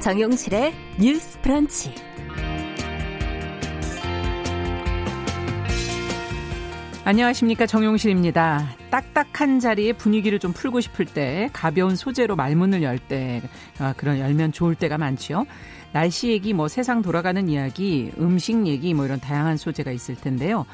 [0.00, 1.92] 정용실의 뉴스 프런치.
[7.04, 8.76] 안녕하십니까 정용실입니다.
[8.90, 13.42] 딱딱한 자리에 분위기를 좀 풀고 싶을 때 가벼운 소재로 말문을 열때
[13.78, 15.44] 아, 그런 열면 좋을 때가 많죠.
[15.92, 20.64] 날씨 얘기, 뭐 세상 돌아가는 이야기, 음식 얘기 뭐 이런 다양한 소재가 있을 텐데요.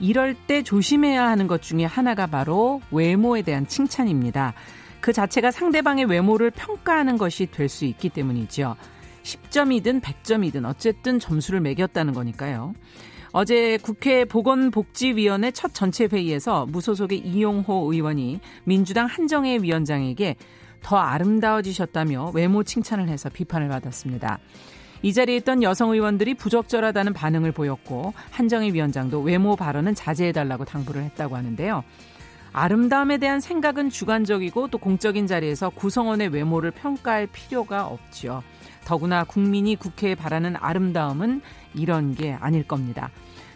[0.00, 4.54] 이럴 때 조심해야 하는 것 중에 하나가 바로 외모에 대한 칭찬입니다.
[5.02, 8.76] 그 자체가 상대방의 외모를 평가하는 것이 될 수 있기 때문이죠.
[9.24, 12.74] 10점이든 100점이든 어쨌든 점수를 매겼다는 거니까요.
[13.32, 20.36] 어제 국회 보건복지위원회 첫 전체 회의에서 무소속의 이용호 의원이 민주당 한정혜 위원장에게
[20.82, 24.38] 더 아름다워지셨다며 외모 칭찬을 해서 비판을 받았습니다.
[25.02, 31.36] 이 자리에 있던 여성 의원들이 부적절하다는 반응을 보였고 한정희 위원장도 외모 발언은 자제해달라고 당부를 했다고
[31.36, 31.82] 하는데요.
[32.52, 38.42] 아름다움에 대한 생각은 주관적이고 또 공적인 자리에서 구성원의 외모를 평가할 필요가 없지요.
[38.84, 41.40] 더구나 국민이 국회에 바라는 아름다움은
[41.74, 43.10] 이런 게 아닐 겁니다.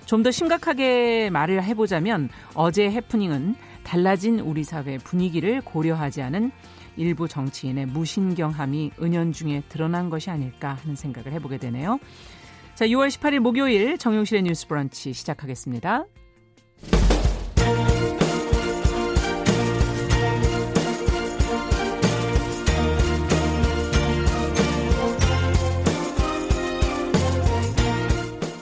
[0.06, 6.52] 좀 더 심각하게 말을 해보자면 어제 해프닝은 달라진 우리 사회 분위기를 고려하지 않은
[6.96, 11.98] 일부 정치인의 무신경함이 은연중에 드러난 것이 아닐까 하는 생각을 해보게 되네요.
[12.74, 16.06] 자, 6월 18일 목요일 정용실의 뉴스 브런치 시작하겠습니다.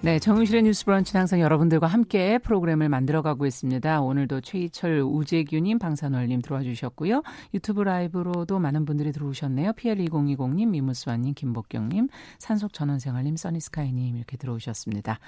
[0.00, 4.00] 네, 정윤실의 뉴스 브런치는 항상 여러분들과 함께 프로그램을 만들어가고 있습니다.
[4.00, 7.22] 오늘도 최희철, 우재규님, 방산월님 들어와 주셨고요.
[7.52, 9.72] 유튜브 라이브로도 많은 분들이 들어오셨네요.
[9.72, 15.18] PL2020님, 미무스와님, 김복경님, 산속전원생활님, 써니스카이님 이렇게 들어오셨습니다.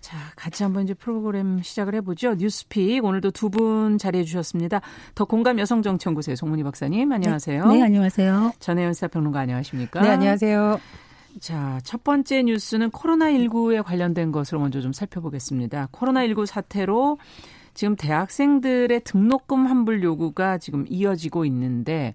[0.00, 2.34] 자, 같이 한번 이제 프로그램 시작을 해보죠.
[2.34, 4.80] 뉴스픽 오늘도 두 분 자리해 주셨습니다.
[5.14, 7.64] 더 공감 여성정치연구소의 송문희 박사님 안녕하세요.
[7.68, 8.52] 네, 네 안녕하세요.
[8.58, 10.02] 전혜연 사평론가 안녕하십니까?
[10.02, 10.80] 네, 안녕하세요.
[11.40, 15.88] 자, 첫 번째 뉴스는 코로나19에 관련된 것을 먼저 좀 살펴보겠습니다.
[15.90, 17.18] 코로나19 사태로
[17.74, 22.14] 지금 대학생들의 등록금 환불 요구가 지금 이어지고 있는데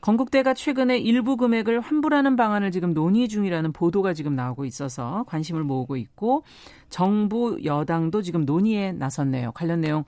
[0.00, 5.96] 건국대가 최근에 일부 금액을 환불하는 방안을 지금 논의 중이라는 보도가 지금 나오고 있어서 관심을 모으고
[5.96, 6.42] 있고
[6.88, 9.52] 정부 여당도 지금 논의에 나섰네요.
[9.52, 10.04] 관련 내용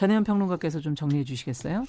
[0.00, 1.84] 전혜연 평론가께서 좀 정리해 주시겠어요?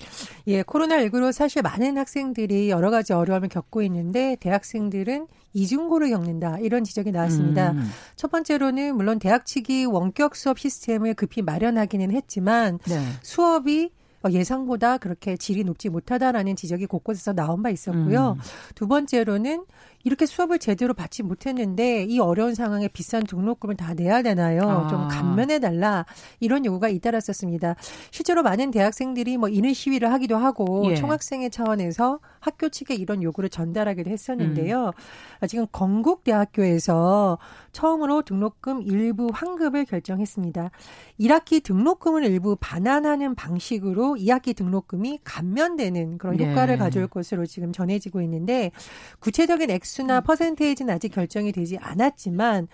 [0.47, 7.13] 예, 코로나19로 사실 많은 학생들이 여러 가지 어려움을 겪고 있는데 대학생들은 이중고를 겪는다 이런 지적이
[7.13, 7.71] 나왔습니다.
[7.71, 7.89] 음.
[8.17, 12.99] 첫 번째로는 물론 대학 측이 원격 수업 시스템을 급히 마련하기는 했지만 네.
[13.21, 13.91] 수업이
[14.29, 18.35] 예상보다 그렇게 질이 높지 못하다라는 지적이 곳곳에서 나온 바 있었고요.
[18.37, 18.41] 음.
[18.75, 19.65] 두 번째로는
[20.03, 24.61] 이렇게 수업을 제대로 받지 못했는데 이 어려운 상황에 비싼 등록금을 다 내야 되나요?
[24.63, 24.87] 아.
[24.87, 26.05] 좀 감면해 달라
[26.39, 27.75] 이런 요구가 잇따랐었습니다.
[28.09, 30.95] 실제로 많은 대학생들이 뭐 이는 시위를 하기도 하고 예.
[30.95, 34.87] 총학생회 차원에서 학교 측에 이런 요구를 전달하기도 했었는데요.
[34.87, 35.47] 음.
[35.47, 37.37] 지금 건국대학교에서
[37.71, 40.71] 처음으로 등록금 일부 환급을 결정했습니다.
[41.19, 46.77] 1학기 등록금을 일부 반환하는 방식으로 2학기 등록금이 감면되는 그런 효과를 예.
[46.77, 48.71] 가져올 것으로 지금 전해지고 있는데
[49.19, 50.23] 구체적인 액수 액수나 음.
[50.23, 52.67] 퍼센테이지는 아직 결정이 되지 않았지만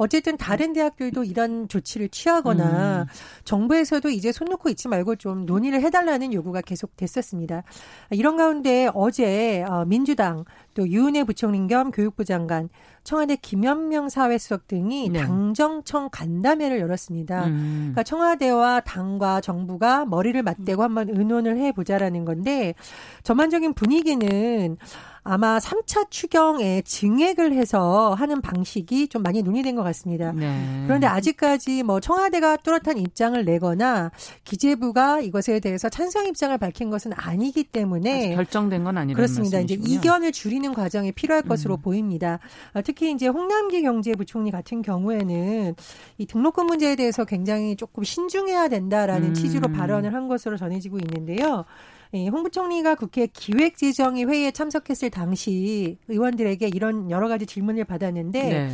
[0.00, 3.06] 어쨌든 다른 대학들도 이런 조치를 취하거나 음.
[3.44, 7.64] 정부에서도 이제 손 놓고 있지 말고 좀 논의를 해달라는 요구가 계속 됐었습니다.
[8.08, 12.70] 이런 가운데 어제 어, 민주당 또 유은혜 부총리 겸 교육부 장관
[13.04, 15.20] 청와대 김현명 사회수석 등이 네.
[15.20, 17.44] 당정청 간담회를 열었습니다.
[17.48, 17.78] 음.
[17.92, 22.74] 그러니까 청와대와 당과 정부가 머리를 맞대고 한번 의논을 해보자라는 건데
[23.22, 24.78] 전반적인 분위기는
[25.22, 30.32] 아마 3차 추경에 증액을 해서 하는 방식이 좀 많이 논의된 것 같습니다.
[30.32, 30.84] 네.
[30.86, 34.10] 그런데 아직까지 뭐 청와대가 뚜렷한 입장을 내거나
[34.44, 39.58] 기재부가 이것에 대해서 찬성 입장을 밝힌 것은 아니기 때문에 결정된 건 아니라는 그렇습니다.
[39.58, 39.86] 말씀이시군요.
[39.86, 41.82] 이제 이견을 줄이는 과정이 필요할 것으로 음.
[41.82, 42.38] 보입니다.
[42.72, 45.74] 아, 특히 이제 홍남기 경제부총리 같은 경우에는
[46.18, 49.34] 이 등록금 문제에 대해서 굉장히 조금 신중해야 된다라는 음.
[49.34, 51.64] 취지로 발언을 한 것으로 전해지고 있는데요.
[52.12, 58.70] 예, 홍 부총리가 국회 기획재정위 회의에 참석했을 당시 의원들에게 이런 여러 가지 질문을 받았는데 네.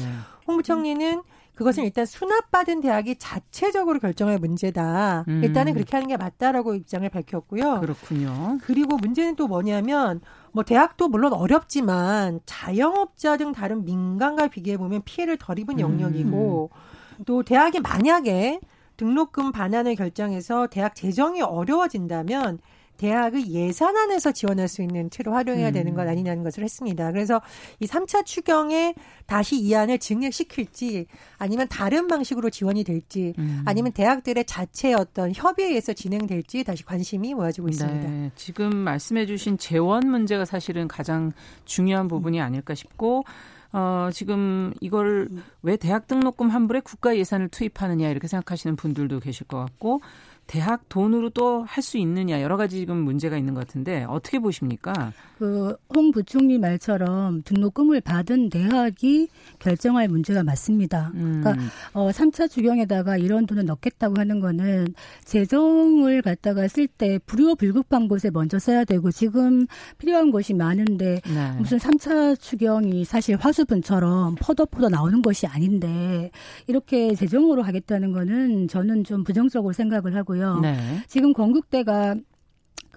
[0.47, 1.23] 홍 부총리는
[1.55, 5.25] 그것은 일단 수납받은 대학이 자체적으로 결정할 문제다.
[5.27, 5.43] 음.
[5.43, 7.81] 일단은 그렇게 하는 게 맞다라고 입장을 밝혔고요.
[7.81, 8.59] 그렇군요.
[8.63, 10.21] 그리고 문제는 또 뭐냐면
[10.53, 17.25] 뭐 대학도 물론 어렵지만 자영업자 등 다른 민간과 비교해 보면 피해를 덜 입은 영역이고 음.
[17.25, 18.61] 또 대학이 만약에
[18.99, 22.59] 등록금 반환을 결정해서 대학 재정이 어려워진다면
[22.97, 26.09] 대학의 예산 안에서 지원할 수 있는 틀을 활용해야 되는 것 음.
[26.09, 27.11] 아니냐는 것을 했습니다.
[27.13, 27.41] 그래서
[27.81, 28.95] 이 3차 추경에
[29.27, 31.07] 다시 이 안을 증액시킬지
[31.39, 33.63] 아니면 다른 방식으로 지원이 될지 음.
[33.65, 38.09] 아니면 대학들의 자체 어떤 협의에 의해서 진행될지 다시 관심이 모아지고 있습니다.
[38.09, 38.31] 네.
[38.37, 41.33] 지금 말씀해 주신 재원 문제가 사실은 가장
[41.65, 43.25] 중요한 부분이 아닐까 싶고
[43.73, 45.29] 어, 지금 이걸
[45.63, 50.01] 왜 대학 등록금 환불에 국가 예산을 투입하느냐 이렇게 생각하시는 분들도 계실 것 같고
[50.47, 55.13] 대학 돈으로 또 할 수 있느냐 여러 가지 지금 문제가 있는 것 같은데 어떻게 보십니까?
[55.39, 59.29] 그 홍 부총리 말처럼 등록금을 받은 대학이
[59.59, 61.11] 결정할 문제가 맞습니다.
[61.15, 61.41] 음.
[61.43, 64.95] 그러니까 어 3차 주경에다가 이런 돈을 넣겠다고 하는 거는
[65.25, 69.67] 재정을 갖다가 쓸 때 불효불급한 곳에 먼저 써야 되고 지금
[69.99, 71.53] 필요한 곳이 많은데 네.
[71.59, 76.31] 무슨 3차 추경이 사실 화수분처럼 퍼덕퍼덕 나오는 것이 아닌데
[76.67, 80.61] 이렇게 재정으로 하겠다는 거는 저는 좀 부정적으로 생각을 하고 요.
[80.61, 80.77] 네.
[81.07, 82.21] 지금 건국대가 그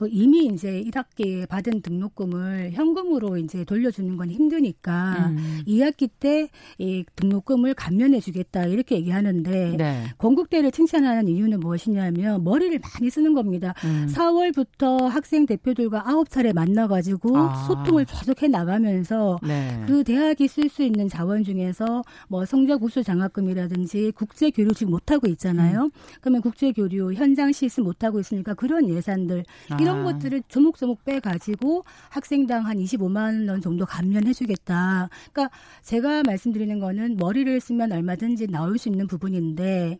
[0.07, 5.63] 이미 이제 1학기에 받은 등록금을 현금으로 이제 돌려주는 건 힘드니까 음.
[5.67, 10.03] 2학기 때 이 등록금을 감면해 주겠다 이렇게 얘기하는데 네.
[10.17, 13.73] 건국대를 칭찬하는 이유는 무엇이냐면 머리를 많이 쓰는 겁니다.
[13.83, 14.07] 음.
[14.09, 17.65] 4월부터 학생 대표들과 9차례 만나가지고 아.
[17.67, 19.83] 소통을 계속해 나가면서 네.
[19.87, 25.11] 그 대학이 쓸 수 있는 자원 중에서 뭐 성적 우수 장학금이라든지 국제 교류 지금 못
[25.11, 25.85] 하고 있잖아요.
[25.85, 25.91] 음.
[26.21, 29.75] 그러면 국제 교류 현장 실습 못 하고 있으니까 그런 예산들 아.
[29.89, 30.11] 이런 아.
[30.11, 35.09] 것들을 조목조목 빼가지고 학생당 한 25만 원 정도 감면해주겠다.
[35.31, 39.97] 그러니까 제가 말씀드리는 거는 머리를 쓰면 얼마든지 나올 수 있는 부분인데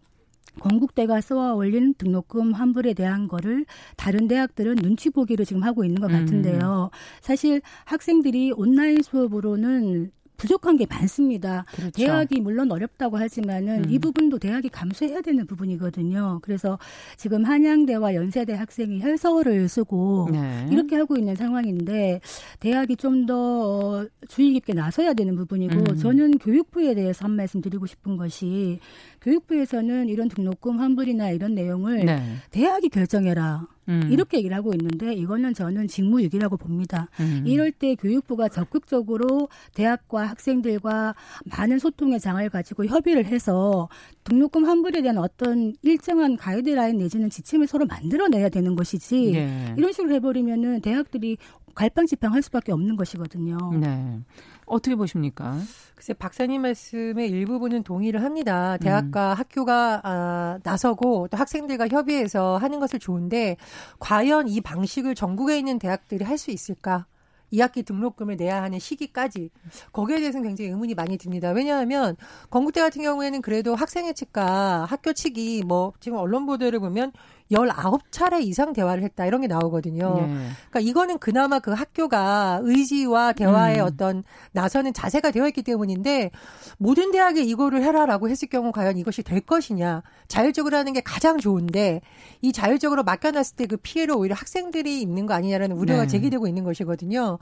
[0.59, 3.65] 건국대가 쏘아 올린 등록금 환불에 대한 거를
[3.95, 6.89] 다른 대학들은 눈치 보기로 지금 하고 있는 것 같은데요.
[6.91, 6.97] 음.
[7.21, 11.65] 사실 학생들이 온라인 수업으로는 부족한 게 많습니다.
[11.75, 11.91] 그렇죠.
[11.91, 13.89] 대학이 물론 어렵다고 하지만은 음.
[13.91, 16.39] 이 부분도 대학이 감수해야 되는 부분이거든요.
[16.41, 16.79] 그래서
[17.15, 20.65] 지금 한양대와 연세대 학생이 혈서를 쓰고 네.
[20.71, 22.21] 이렇게 하고 있는 상황인데
[22.59, 25.97] 대학이 좀 더 주의 깊게 나서야 되는 부분이고 음.
[25.97, 28.79] 저는 교육부에 대해서 한 말씀 드리고 싶은 것이
[29.21, 32.21] 교육부에서는 이런 등록금 환불이나 이런 내용을 네.
[32.51, 33.67] 대학이 결정해라.
[33.89, 34.07] 음.
[34.11, 37.09] 이렇게 얘기를 하고 있는데 이거는 저는 직무유기라고 봅니다.
[37.19, 37.43] 음.
[37.45, 41.15] 이럴 때 교육부가 적극적으로 대학과 학생들과
[41.45, 43.89] 많은 소통의 장을 가지고 협의를 해서
[44.23, 49.75] 등록금 환불에 대한 어떤 일정한 가이드라인 내지는 지침을 서로 만들어내야 되는 것이지 네.
[49.77, 51.37] 이런 식으로 해버리면은 대학들이
[51.75, 53.57] 갈팡질팡할 수밖에 없는 것이거든요.
[53.79, 54.19] 네.
[54.69, 55.57] 어떻게 보십니까?
[55.95, 58.77] 글쎄 박사님 말씀의 일부분은 동의를 합니다.
[58.77, 59.37] 대학과 음.
[59.37, 63.57] 학교가 아, 나서고 또 학생들과 협의해서 하는 것을 좋은데
[63.99, 67.05] 과연 이 방식을 전국에 있는 대학들이 할 수 있을까?
[67.51, 69.49] 2학기 등록금을 내야 하는 시기까지
[69.91, 71.51] 거기에 대해서는 굉장히 의문이 많이 듭니다.
[71.51, 72.15] 왜냐하면
[72.49, 77.11] 건국대 같은 경우에는 그래도 학생회 측과 학교 측이 뭐 지금 언론 보도를 보면
[77.51, 80.15] 19차례 이상 대화를 했다 이런 게 나오거든요.
[80.15, 80.49] 네.
[80.69, 83.85] 그러니까 이거는 그나마 그 학교가 의지와 대화에 음.
[83.85, 86.31] 어떤 나서는 자세가 되어 있기 때문인데
[86.77, 90.03] 모든 대학에 이거를 해라라고 했을 경우 과연 이것이 될 것이냐.
[90.27, 92.01] 자율적으로 하는 게 가장 좋은데
[92.41, 96.07] 이 자율적으로 맡겨놨을 때 그 피해를 오히려 학생들이 입는 거 아니냐라는 우려가 네.
[96.07, 97.37] 제기되고 있는 것이거든요.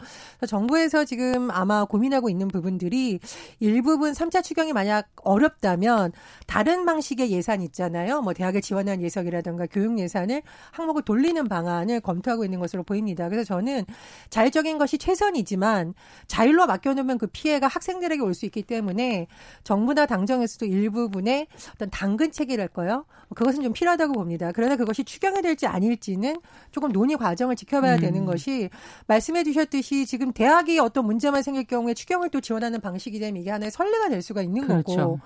[0.46, 3.20] 정부에서 지금 아마 고민하고 있는 부분들이
[3.60, 6.12] 일부분 3차 추경이 만약 어렵다면
[6.46, 8.22] 다른 방식의 예산 있잖아요.
[8.22, 13.28] 뭐 대학에 지원한 예석이라든가 교육 예산을 항목을 돌리는 방안을 검토하고 있는 것으로 보입니다.
[13.28, 13.84] 그래서 저는
[14.30, 15.94] 자율적인 것이 최선이지만
[16.28, 19.28] 자율로 맡겨놓으면 그 피해가 학생들에게 올 수 있기 때문에
[19.64, 23.06] 정부나 당정에서도 일부분의 어떤 당근 체계랄까요?
[23.36, 24.52] 그것은 좀 필요하다고 봅니다.
[24.54, 26.40] 그러나 그것이 추경이 될지 아닐지는
[26.72, 28.00] 조금 논의 과정을 지켜봐야 음.
[28.00, 28.70] 되는 것이
[29.08, 33.72] 말씀해 주셨듯이 지금 대학이 어떤 문제만 생길 경우에 추경을 또 지원하는 방식이 되면 이게 하나의
[33.72, 34.84] 선례가 될 수가 있는 그렇죠.
[34.84, 35.20] 거고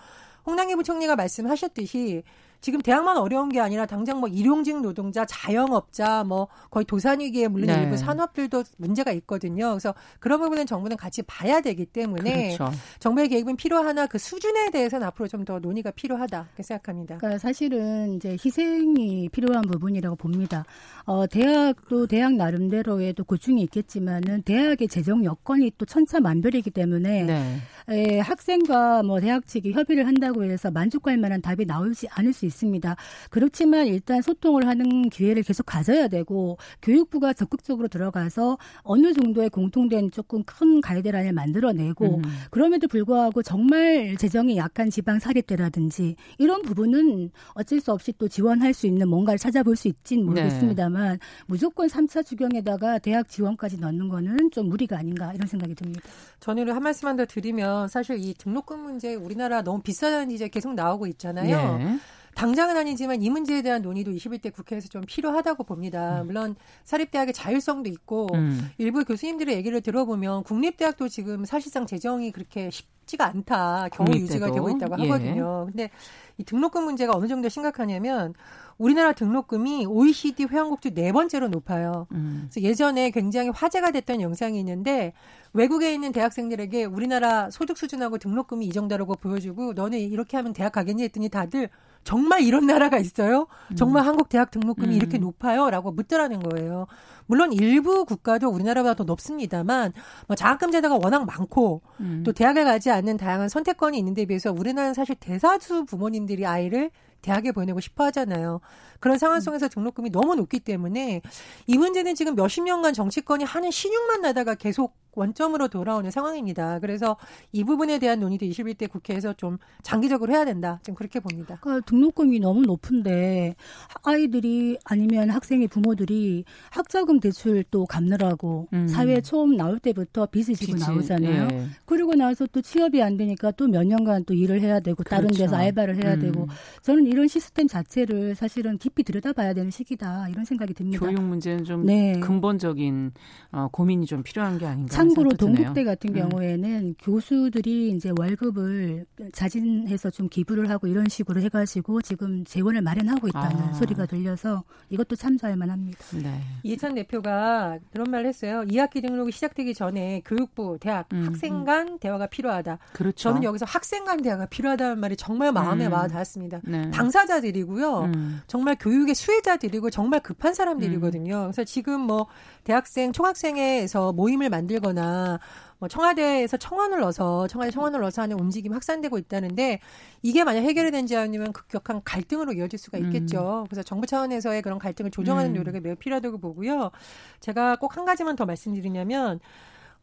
[0.46, 2.24] 홍남기 부총리가 말씀하셨듯이
[2.62, 7.84] 지금 대학만 어려운 게 아니라 당장 뭐 일용직 노동자, 자영업자, 뭐 거의 도산위기에 물린 네.
[7.84, 9.72] 일부 산업들도 문제가 있거든요.
[9.72, 12.72] 그래서 그런 부분은 정부는 같이 봐야 되기 때문에 그렇죠.
[13.00, 17.18] 정부의 개입은 필요하나 그 수준에 대해서는 앞으로 좀 더 논의가 필요하다 그 생각합니다.
[17.18, 20.66] 그러니까 사실은 이제 희생이 필요한 부분이라고 봅니다.
[21.06, 27.58] 어, 대학도 대학 나름대로의 또 고충이 있겠지만은 대학의 재정 여건이 또 천차만별이기 때문에 네.
[27.90, 32.51] 에, 학생과 뭐 대학 측이 협의를 한다고 해서 만족할 만한 답이 나오지 않을 수 있
[32.52, 32.96] 습니다.
[33.30, 40.44] 그렇지만 일단 소통을 하는 기회를 계속 가져야 되고 교육부가 적극적으로 들어가서 어느 정도의 공통된 조금
[40.44, 42.22] 큰 가이드라인을 만들어내고 음.
[42.50, 48.88] 그럼에도 불구하고 정말 재정이 약한 지방 사립대라든지 이런 부분은 어쩔 수 없이 또 지원할 수
[48.88, 51.18] 있는 뭔가를 찾아볼 수 있진 모르겠습니다만 네.
[51.48, 56.02] 무조건 3차 주경에다가 대학 지원까지 넣는 거는 좀 무리가 아닌가 이런 생각이 듭니다.
[56.40, 61.08] 전에는 한 말씀만 더 드리면 사실 이 등록금 문제 우리나라 너무 비싸다는 이제 계속 나오고
[61.08, 61.78] 있잖아요.
[61.78, 61.98] 네.
[62.36, 66.22] 당장은 아니지만 이 문제에 대한 논의도 21대 국회에서 좀 필요하다고 봅니다.
[66.22, 66.28] 음.
[66.28, 68.70] 물론 사립대학의 자율성도 있고 음.
[68.78, 73.90] 일부 교수님들의 얘기를 들어보면 국립대학도 지금 사실상 재정이 그렇게 쉽지가 않다.
[73.92, 75.10] 겨우 유지가 되고 있다고 예.
[75.10, 75.66] 하거든요.
[75.68, 75.90] 근데
[76.38, 78.34] 이 등록금 문제가 어느 정도 심각하냐면
[78.78, 82.08] 우리나라 등록금이 OECD 회원국 중 네 번째로 높아요.
[82.12, 82.50] 음.
[82.52, 85.14] 그래서 예전에 굉장히 화제가 됐던 영상이 있는데
[85.54, 91.04] 외국에 있는 대학생들에게 우리나라 소득 수준하고 등록금이 이 정도라고 보여주고 너는 이렇게 하면 대학 가겠니
[91.04, 91.70] 했더니 다들
[92.04, 93.48] 정말 이런 나라가 있어요?
[93.76, 94.08] 정말 음.
[94.08, 94.94] 한국 대학 등록금이 음.
[94.94, 95.70] 이렇게 높아요?
[95.70, 96.88] 라고 묻더라는 거예요.
[97.28, 99.94] 물론 일부 국가도 우리나라보다 더 높습니다만
[100.28, 102.24] 뭐 장학금 제도가 워낙 많고 음.
[102.26, 106.92] 또 대학을 가지 않는 다양한 선택권이 있는 데 비해서 우리나라는 사실 대다수 부모님들이 아이를
[107.22, 108.62] 대학에 보내고 싶어 하잖아요.
[109.00, 109.42] 그런 상황 음.
[109.42, 111.22] 속에서 등록금이 너무 높기 때문에
[111.68, 116.80] 이 문제는 지금 몇십 년간 정치권이 하는 신용만 나다가 계속 원점으로 돌아오는 상황입니다.
[116.80, 117.18] 그래서
[117.52, 120.80] 이 부분에 대한 논의도 21대 국회에서 좀 장기적으로 해야 된다.
[120.84, 121.58] 지금 그렇게 봅니다.
[121.62, 123.56] 그러니까 등록금이 너무 높은데
[124.04, 128.88] 아이들이 아니면 학생의 부모들이 학자금 대출 또 갚느라고 음.
[128.88, 131.48] 사회 처음 나올 때부터 빚을 지고 나오잖아요.
[131.52, 131.66] 예.
[131.86, 135.44] 그리고 나서 또 취업이 안 되니까 또 몇 년간 또 일을 해야 되고 다른 그렇죠.
[135.44, 136.20] 데서 알바를 해야 음.
[136.20, 136.48] 되고
[136.82, 141.00] 저는 이런 시스템 자체를 사실은 깊이 들여다봐야 되는 시기다 이런 생각이 듭니다.
[141.04, 142.20] 교육 문제는 좀 네.
[142.20, 143.12] 근본적인
[143.54, 144.94] 어, 고민이 좀 필요한 게 아닌가.
[145.02, 146.30] 참고로 동국대 같은 음.
[146.30, 153.58] 경우에는 교수들이 이제 월급을 자진해서 좀 기부를 하고 이런 식으로 해가지고 지금 재원을 마련하고 있다는
[153.58, 153.74] 아.
[153.74, 156.00] 소리가 들려서 이것도 참조할 만합니다.
[156.22, 156.42] 네.
[156.64, 158.64] 이해찬 대표가 그런 말을 했어요.
[158.68, 161.26] 2학기 등록이 시작되기 전에 교육부, 대학, 음.
[161.28, 162.80] 학생 간 대화가 필요하다.
[162.94, 163.30] 그렇죠.
[163.30, 165.94] 저는 여기서 학생 간 대화가 필요하다는 말이 정말 마음에 음.
[165.94, 166.62] 와 닿았습니다.
[166.64, 166.90] 네.
[166.92, 168.02] 당사자들이고요.
[168.02, 168.42] 음.
[168.48, 171.36] 정말 교육의 수혜자들이고 정말 급한 사람들이거든요.
[171.36, 171.42] 음.
[171.44, 172.28] 그래서 지금 뭐
[172.64, 175.40] 대학생, 총학생회에서 모임을 만들거나
[175.80, 179.80] 뭐 청와대에서 청원을 넣어서 청와대 청원을 넣어서 하는 움직임이 확산되고 있다는데
[180.22, 183.64] 이게 만약 해결이 되지 않으면 급격한 갈등으로 이어질 수가 있겠죠.
[183.64, 183.68] 음.
[183.68, 185.56] 그래서 정부 차원에서의 그런 갈등을 조정하는 음.
[185.56, 186.92] 노력이 매우 필요하다고 보고요.
[187.40, 189.40] 제가 꼭 한 가지만 더 말씀드리냐면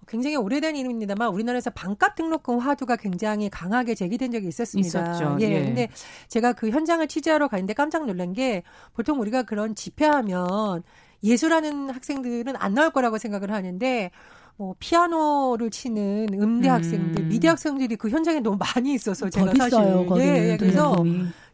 [0.07, 4.87] 굉장히 오래된 이름입니다만 우리나라에서 반값 등록금 화두가 굉장히 강하게 제기된 적이 있었습니다.
[4.87, 5.37] 있었죠.
[5.41, 5.45] 예.
[5.51, 5.65] 예.
[5.65, 5.89] 근데
[6.29, 8.63] 제가 그 현장을 취재하러 가는데 깜짝 놀란 게
[8.95, 10.83] 보통 우리가 그런 집회하면
[11.23, 14.11] 예술하는 학생들은 안 나올 거라고 생각을 하는데
[14.57, 16.75] 뭐 피아노를 치는 음대 음.
[16.75, 19.79] 학생들, 미대 학생들이 그 현장에 너무 많이 있어서 제가 사실
[20.17, 20.97] 예, 예, 그래서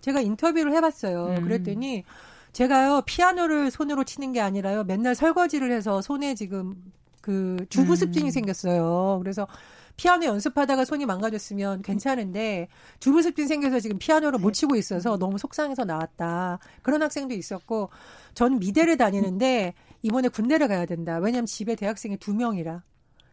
[0.00, 1.37] 제가 인터뷰를 해봤어요.
[1.38, 1.42] 음.
[1.44, 2.04] 그랬더니
[2.52, 6.76] 제가요 피아노를 손으로 치는 게 아니라요 맨날 설거지를 해서 손에 지금
[7.25, 8.31] 그 주부 습진이 음.
[8.31, 9.19] 생겼어요.
[9.23, 9.49] 그래서
[9.97, 12.69] 피아노 연습하다가 손이 망가졌으면 괜찮은데
[13.00, 16.59] 주부 습진 생겨서 지금 피아노를 못 치고 있어서 너무 속상해서 나왔다.
[16.83, 17.88] 그런 학생도 있었고
[18.35, 21.16] 저는 미대를 다니는데 이번에 군대를 가야 된다.
[21.16, 22.83] 왜냐하면 집에 대학생이 두 명이라.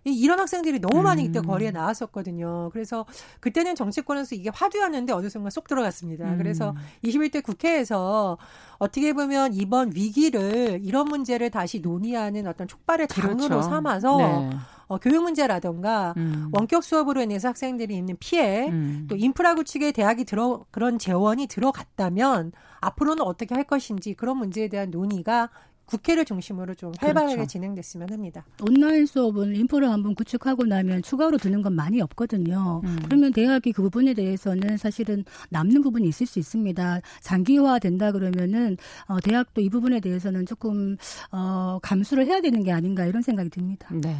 [0.03, 1.45] 이런 학생들이 너무 많이 이때 음.
[1.45, 2.69] 거리에 나왔었거든요.
[2.71, 3.05] 그래서
[3.39, 6.25] 그때는 정치권에서 이게 화두였는데 어느 순간 쏙 들어갔습니다.
[6.25, 6.37] 음.
[6.37, 8.37] 그래서 21대 국회에서
[8.79, 13.61] 어떻게 보면 이번 위기를 이런 문제를 다시 논의하는 어떤 촉발의 장으로 그렇죠.
[13.61, 14.49] 삼아서 네.
[14.87, 16.49] 어, 교육 문제라던가 음.
[16.51, 19.07] 원격 수업으로 인해서 학생들이 있는 피해 음.
[19.09, 24.91] 또 인프라 구축에 대학이 들어 그런 재원이 들어갔다면 앞으로는 어떻게 할 것인지 그런 문제에 대한
[24.91, 25.49] 논의가
[25.91, 27.49] 국회를 중심으로 좀 활발하게 그렇죠.
[27.49, 28.45] 진행됐으면 합니다.
[28.61, 32.81] 온라인 수업은 인프라 한번 구축하고 나면 추가로 드는 건 많이 없거든요.
[32.85, 32.97] 음.
[33.03, 37.01] 그러면 대학이 그 부분에 대해서는 사실은 남는 부분이 있을 수 있습니다.
[37.19, 40.95] 장기화 된다 그러면은 어, 대학도 이 부분에 대해서는 조금
[41.31, 43.89] 어, 감수를 해야 되는 게 아닌가 이런 생각이 듭니다.
[43.91, 44.15] 네.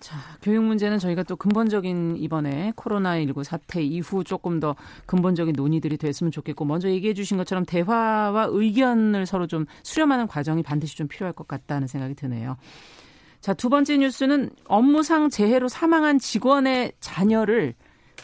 [0.00, 4.76] 자, 교육 문제는 저희가 또 근본적인 이번에 코로나19 사태 이후 조금 더
[5.06, 10.96] 근본적인 논의들이 됐으면 좋겠고 먼저 얘기해 주신 것처럼 대화와 의견을 서로 좀 수렴하는 과정이 반드시
[10.96, 12.56] 좀 필요할 것 같다는 생각이 드네요.
[13.40, 17.74] 자, 두 번째 뉴스는 업무상 재해로 사망한 직원의 자녀를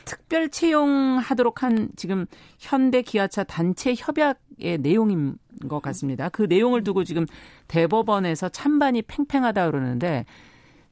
[0.04, 2.26] 특별 채용하도록 한 지금
[2.59, 5.38] 현대 기아차 단체 협약의 내용인
[5.69, 6.28] 것 같습니다.
[6.28, 7.26] 그 내용을 두고 지금
[7.69, 10.25] 대법원에서 찬반이 팽팽하다 그러는데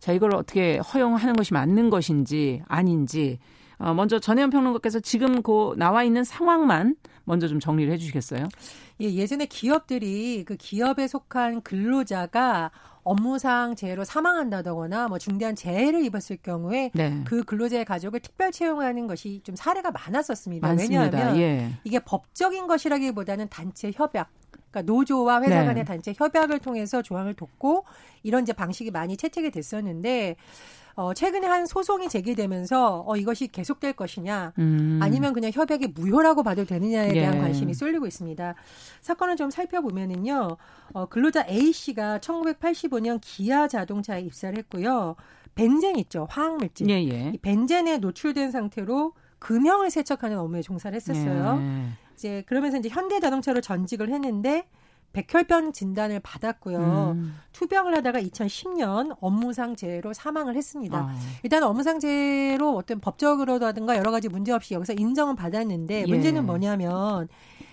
[0.02, 3.38] 자, 이걸 어떻게 허용하는 것이 맞는 것인지 아닌지
[3.78, 8.48] 어, 먼저 전혜연 평론가께서 지금 그 나와 있는 상황만 먼저 좀 정리를 해 주시겠어요?
[9.00, 12.72] 예, 예전에 기업들이 그 기업에 속한 근로자가
[13.04, 17.22] 업무상 재해로 사망한다거나 뭐 중대한 재해를 입었을 경우에 네.
[17.24, 20.66] 그 근로자의 가족을 특별 채용하는 것이 좀 사례가 많았었습니다.
[20.66, 21.02] 많습니다.
[21.04, 21.70] 왜냐하면 예.
[21.84, 24.30] 이게 법적인 것이라기보다는 단체 협약
[24.72, 25.66] 그러니까 노조와 회사 네.
[25.66, 25.84] 간의 네.
[25.84, 27.84] 단체 협약을 통해서 조항을 돕고
[28.22, 30.36] 이런 이제 방식이 많이 채택이 됐었는데
[30.94, 34.98] 어, 최근에 한 소송이 제기되면서 어, 이것이 계속될 것이냐 음.
[35.02, 37.38] 아니면 그냥 협약이 무효라고 봐도 되느냐에 대한 예.
[37.38, 38.54] 관심이 쏠리고 있습니다.
[39.00, 40.56] 사건을 좀 살펴보면은요,
[40.92, 45.16] 어, 근로자 A 씨가 1985년 기아 자동차에 입사를 했고요.
[45.54, 46.90] 벤젠 있죠, 화학물질.
[46.90, 47.32] 예, 예.
[47.34, 51.58] 이 벤젠에 노출된 상태로 금형을 세척하는 업무에 종사를 했었어요.
[51.60, 52.01] 예.
[52.22, 54.68] 이제 그러면서 이제 현대자동차로 전직을 했는데
[55.12, 56.78] 백혈병 진단을 받았고요.
[57.16, 57.36] 음.
[57.52, 60.98] 투병을 하다가 2010년 업무상 재해로 사망을 했습니다.
[60.98, 61.14] 아.
[61.42, 66.10] 일단 업무상 재해로 어떤 법적으로라든가 여러 가지 문제 없이 여기서 인정은 받았는데 예.
[66.10, 67.28] 문제는 뭐냐면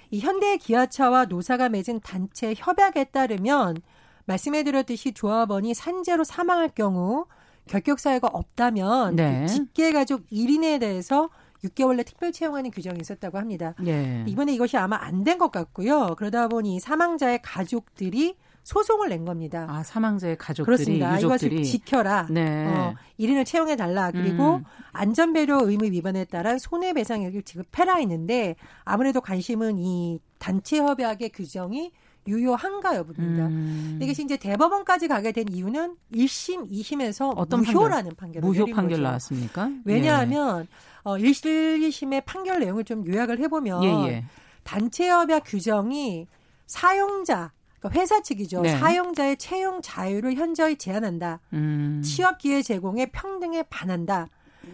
[0.09, 3.77] 이 현대 기아차와 노사가 맺은 단체 협약에 따르면
[4.25, 7.25] 말씀해드렸듯이 조합원이 산재로 사망할 경우
[7.67, 9.41] 결격 사유가 없다면 네.
[9.41, 11.29] 그 직계 가족 1인에 대해서
[11.63, 13.73] 6개월 내 특별 채용하는 규정이 있었다고 합니다.
[13.85, 14.23] 예.
[14.27, 16.15] 이번에 이것이 아마 안 된 것 같고요.
[16.17, 19.65] 그러다 보니 사망자의 가족들이 소송을 낸 겁니다.
[19.69, 21.15] 아, 사망자의 가족들이 그렇습니다.
[21.15, 21.55] 유족들이.
[21.55, 22.27] 이것을 지켜라.
[22.29, 22.67] 네.
[22.67, 24.11] 어, 1인을 채용해 달라.
[24.11, 24.63] 그리고 음.
[24.91, 31.91] 안전배려 의무 위반에 따른 손해배상액을 지급해라 했는데 아무래도 관심은 이 단체 협약의 규정이
[32.29, 33.47] 유효한가 여부입니다.
[33.47, 33.99] 음.
[34.01, 39.01] 이것이 이제 대법원까지 가게 된 이유는 1심, 2심에서 어떤 무효라는 판결, 무효 판결 거죠.
[39.01, 39.71] 나왔습니까?
[39.83, 40.99] 왜냐하면 예.
[41.03, 44.25] 어, 1, 2심의 판결 내용을 좀 요약을 해보면 예, 예.
[44.63, 46.27] 단체 협약 규정이
[46.67, 48.61] 사용자 그러니까 회사 측이죠.
[48.61, 48.77] 네.
[48.77, 51.39] 사용자의 채용 자유를 현저히 제한한다.
[51.53, 52.01] 음.
[52.03, 54.27] 취업 기회 제공에 평등에 반한다.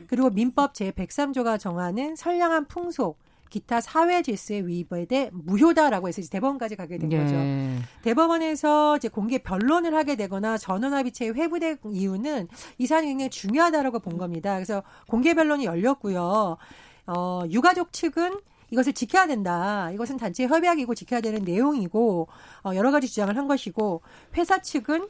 [0.08, 3.18] 그리고 민법 제103조가 정하는 선량한 풍속,
[3.50, 7.20] 기타 사회 질서에 위배돼 무효다라고 해서 대법원까지 가게 된 예.
[7.20, 7.36] 거죠.
[8.04, 12.48] 대법원에서 이제 공개 변론을 하게 되거나 전원합의체에 회부된 이유는
[12.78, 14.56] 이 사안이 굉장히 중요하다라고 본 겁니다.
[14.56, 16.58] 그래서 공개 변론이 열렸고요.
[17.08, 18.40] 어, 유가족 측은
[18.72, 19.92] 이것을 지켜야 된다.
[19.92, 22.28] 이것은 단체 협약이고 지켜야 되는 내용이고
[22.64, 24.02] 어, 여러 가지 주장을 한 것이고
[24.36, 25.08] 회사 측은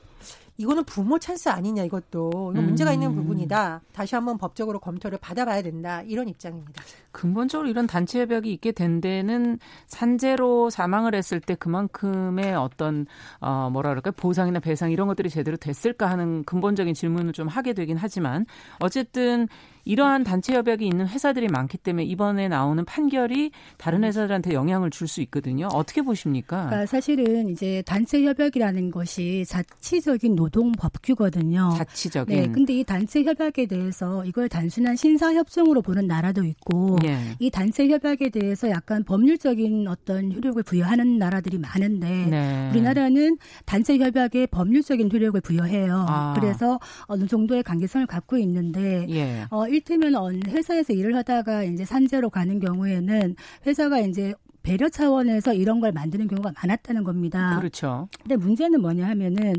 [0.57, 3.15] 이거는 부모 찬스 아니냐 이것도 이거 문제가 있는 음.
[3.15, 3.81] 부분이다.
[3.91, 6.01] 다시 한번 법적으로 검토를 받아봐야 된다.
[6.03, 6.81] 이런 입장입니다.
[7.11, 13.05] 근본적으로 이런 단체 협약이 있게 된 데는 산재로 사망을 했을 때 그만큼의 어떤
[13.41, 17.97] 어 뭐라 그럴까 보상이나 배상 이런 것들이 제대로 됐을까 하는 근본적인 질문을 좀 하게 되긴
[17.97, 18.45] 하지만
[18.79, 19.49] 어쨌든
[19.85, 25.21] 이러한 단체 협약이 있는 회사들이 많기 때문에 이번에 나오는 판결이 다른 회사들한테 영향을 줄 수
[25.21, 25.67] 있거든요.
[25.67, 26.65] 어떻게 보십니까?
[26.65, 31.75] 그러니까 사실은 이제 단체 협약이라는 것이 자치적인 노동 법규거든요.
[31.77, 32.35] 자치적인.
[32.35, 32.47] 네.
[32.51, 37.19] 근데 이 단체 협약에 대해서 이걸 단순한 신사 협정으로 보는 나라도 있고 예.
[37.37, 42.69] 이 단체 협약에 대해서 약간 법률적인 어떤 효력을 부여하는 나라들이 많은데 네.
[42.71, 46.05] 우리나라는 단체 협약에 법률적인 효력을 부여해요.
[46.09, 46.33] 아.
[46.35, 49.45] 그래서 어느 정도의 관계성을 갖고 있는데 예.
[49.51, 53.35] 어, 일테면 회사에서 일을 하다가 이제 산재로 가는 경우에는
[53.65, 54.33] 회사가 이제
[54.65, 57.57] 배려 차원에서 이런 걸 만드는 경우가 많았다는 겁니다.
[57.59, 58.09] 그렇죠.
[58.21, 59.53] 근데 문제는 뭐냐 하면은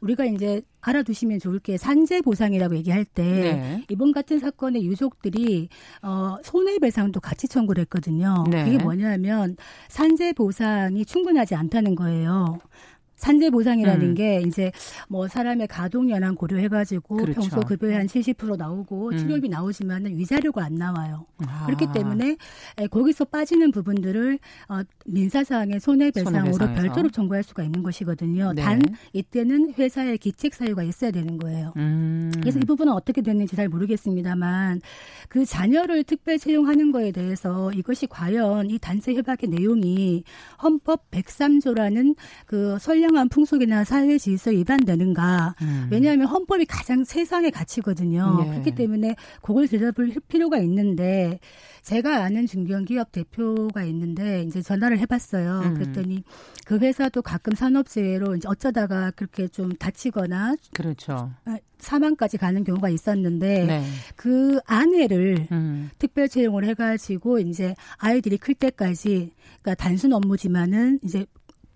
[0.00, 3.84] 우리가 이제 알아두시면 좋을 게 산재 보상이라고 얘기할 때 네.
[3.88, 5.68] 이번 같은 사건의 유족들이
[6.02, 8.44] 어 손해 배상도 같이 청구를 했거든요.
[8.48, 8.64] 네.
[8.64, 9.56] 그게 뭐냐면
[9.88, 12.58] 산재 보상이 충분하지 않다는 거예요.
[13.22, 14.14] 산재 보상이라는 음.
[14.16, 14.72] 게 이제
[15.08, 17.40] 뭐 사람의 가동 연한 고려해 가지고 그렇죠.
[17.40, 19.16] 평소 급여의 한 70% 나오고 음.
[19.16, 21.24] 치료비 나오지만은 위자료가 안 나와요.
[21.46, 21.66] 아.
[21.66, 22.36] 그렇기 때문에
[22.90, 26.82] 거기서 빠지는 부분들을 어, 민사상의 손해 배상으로 손해배상에서.
[26.82, 28.54] 별도로 청구할 수가 있는 것이거든요.
[28.54, 28.62] 네.
[28.62, 28.82] 단
[29.12, 31.72] 이때는 회사의 기책 사유가 있어야 되는 거예요.
[31.76, 32.32] 음.
[32.40, 34.80] 그래서 이 부분은 어떻게 됐는지 잘 모르겠습니다만
[35.28, 40.24] 그 자녀를 특별 채용하는 거에 대해서 이것이 과연 이 단체 협약의 내용이
[40.60, 45.54] 헌법 103조라는 그 선량 공정한 풍속이나 사회 질서 위반되는가.
[45.60, 45.88] 음.
[45.90, 48.38] 왜냐하면 헌법이 가장 세상의 가치거든요.
[48.42, 48.50] 네.
[48.50, 51.38] 그렇기 때문에 그걸 들여다볼 필요가 있는데
[51.82, 55.60] 제가 아는 중견기업 대표가 있는데 이제 전화를 해봤어요.
[55.64, 55.74] 음.
[55.74, 56.24] 그랬더니
[56.64, 61.32] 그 회사도 가끔 산업재해로 이제 어쩌다가 그렇게 좀 다치거나 그렇죠.
[61.44, 63.84] 아, 사망까지 가는 경우가 있었는데 네.
[64.16, 65.90] 그 아내를 음.
[65.98, 71.26] 특별 채용을 해가지고 이제 아이들이 클 때까지 그러니까 단순 업무지만은 이제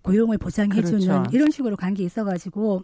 [0.07, 1.23] 고용을 보장해주는 그렇죠.
[1.31, 2.83] 이런 식으로 간게 있어가지고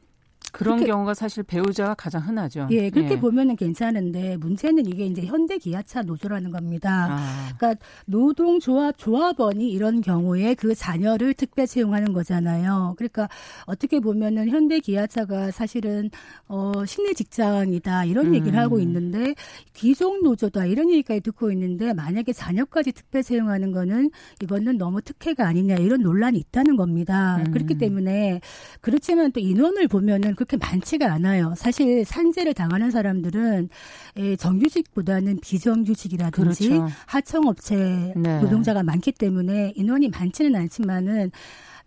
[0.53, 2.67] 그런 그렇게, 경우가 사실 배우자가 가장 흔하죠.
[2.69, 3.19] 예, 그렇게 예.
[3.19, 7.07] 보면은 괜찮은데 문제는 이게 이제 현대 기아차 노조라는 겁니다.
[7.09, 7.49] 아.
[7.57, 12.93] 그러니까 노동조합 조합원이 이런 경우에 그 자녀를 특별 채용하는 거잖아요.
[12.97, 13.27] 그러니까
[13.65, 16.11] 어떻게 보면은 현대 기아차가 사실은
[16.47, 18.35] 어 신의 직장이다 이런 음.
[18.35, 19.33] 얘기를 하고 있는데
[19.73, 24.11] 귀족 노조다 이런 얘기까지 듣고 있는데 만약에 자녀까지 특별 채용하는 거는
[24.43, 27.37] 이거는 너무 특혜가 아니냐 이런 논란이 있다는 겁니다.
[27.37, 27.51] 음.
[27.51, 28.39] 그렇기 때문에
[28.81, 31.53] 그렇지만 또 인원을 보면은 그렇게 많지가 않아요.
[31.55, 33.69] 사실 산재를 당하는 사람들은
[34.17, 36.93] 예, 정규직보다는 비정규직이라든지 그렇죠.
[37.05, 38.39] 하청업체 네.
[38.39, 41.31] 노동자가 많기 때문에 인원이 많지는 않지만은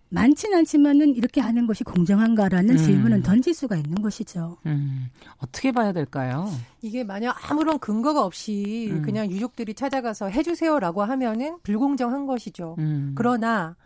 [0.09, 2.77] 많지는 않지만은 이렇게 하는 것이 공정한가라는 음.
[2.77, 4.57] 질문은 던질 수가 있는 것이죠.
[4.65, 5.09] 음.
[5.39, 6.49] 어떻게 봐야 될까요?
[6.81, 9.03] 이게 만약 아무런 근거가 없이 음.
[9.03, 12.77] 그냥 유족들이 찾아가서 해주세요라고 하면은 불공정한 것이죠.
[12.79, 13.13] 음.
[13.17, 13.77] 그러나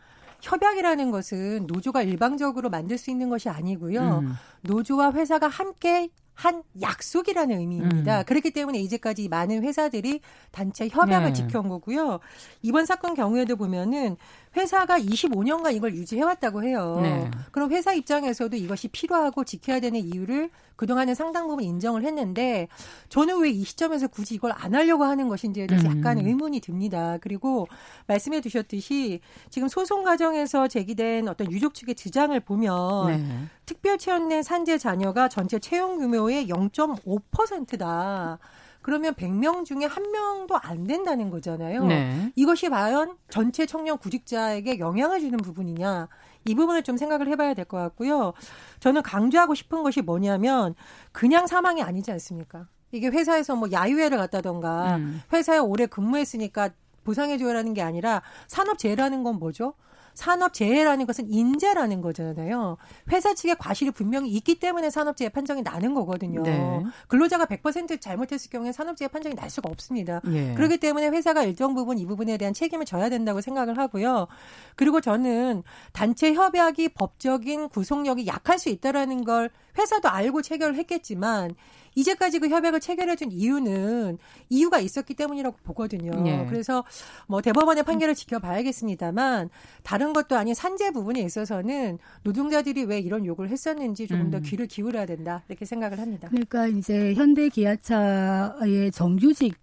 [0.42, 4.20] 협약이라는 것은 노조가 일방적으로 만들 수 있는 것이 아니고요.
[4.22, 4.34] 음.
[4.62, 8.20] 노조와 회사가 함께 한 약속이라는 의미입니다.
[8.20, 8.24] 음.
[8.24, 11.32] 그렇기 때문에 이제까지 많은 회사들이 단체 협약을 네.
[11.34, 12.20] 지켜온 거고요.
[12.62, 14.16] 이번 사건 경우에도 보면은
[14.56, 16.98] 회사가 25년간 이걸 유지해왔다고 해요.
[17.02, 17.30] 네.
[17.52, 22.66] 그럼 회사 입장에서도 이것이 필요하고 지켜야 되는 이유를 그동안은 상당 부분 인정을 했는데
[23.10, 25.98] 저는 왜 이 시점에서 굳이 이걸 안 하려고 하는 것인지에 대해서 음.
[25.98, 27.18] 약간 의문이 듭니다.
[27.20, 27.68] 그리고
[28.06, 33.44] 말씀해 주셨듯이 지금 소송 과정에서 제기된 어떤 유족 측의 주장을 보면 네.
[33.66, 38.38] 특별 채용된 산재 자녀가 전체 채용 규모의 0.5%다.
[38.82, 41.84] 그러면 100명 중에 한 명도 안 된다는 거잖아요.
[41.84, 42.32] 네.
[42.34, 46.08] 이것이 과연 전체 청년 구직자에게 영향을 주는 부분이냐.
[46.46, 48.32] 이 부분을 좀 생각을 해봐야 될 것 같고요.
[48.80, 50.74] 저는 강조하고 싶은 것이 뭐냐면
[51.12, 52.66] 그냥 사망이 아니지 않습니까?
[52.92, 55.20] 이게 회사에서 뭐 야유회를 갔다던가 음.
[55.32, 56.70] 회사에 오래 근무했으니까
[57.04, 59.74] 보상해줘야라는 게 아니라 산업재해라는 건 뭐죠?
[60.14, 62.76] 산업재해라는 것은 인재라는 거잖아요.
[63.10, 66.42] 회사 측에 과실이 분명히 있기 때문에 산업재해 판정이 나는 거거든요.
[66.42, 66.84] 네.
[67.08, 70.20] 근로자가 100% 잘못했을 경우에 산업재해 판정이 날 수가 없습니다.
[70.28, 70.54] 예.
[70.54, 74.26] 그렇기 때문에 회사가 일정 부분 이 부분에 대한 책임을 져야 된다고 생각을 하고요.
[74.76, 81.54] 그리고 저는 단체 협약이 법적인 구속력이 약할 수 있다라는 걸 회사도 알고 체결을 했겠지만
[81.94, 86.12] 이제까지 그 협약을 체결해준 이유는 이유가 있었기 때문이라고 보거든요.
[86.22, 86.46] 네.
[86.48, 86.84] 그래서
[87.26, 89.50] 뭐 대법원의 판결을 지켜봐야겠습니다만
[89.82, 94.30] 다른 것도 아닌 산재 부분에 있어서는 노동자들이 왜 이런 요구를 했었는지 조금 음.
[94.30, 96.28] 더 귀를 기울여야 된다 이렇게 생각을 합니다.
[96.28, 99.54] 그러니까 이제 현대 기아차의 정규직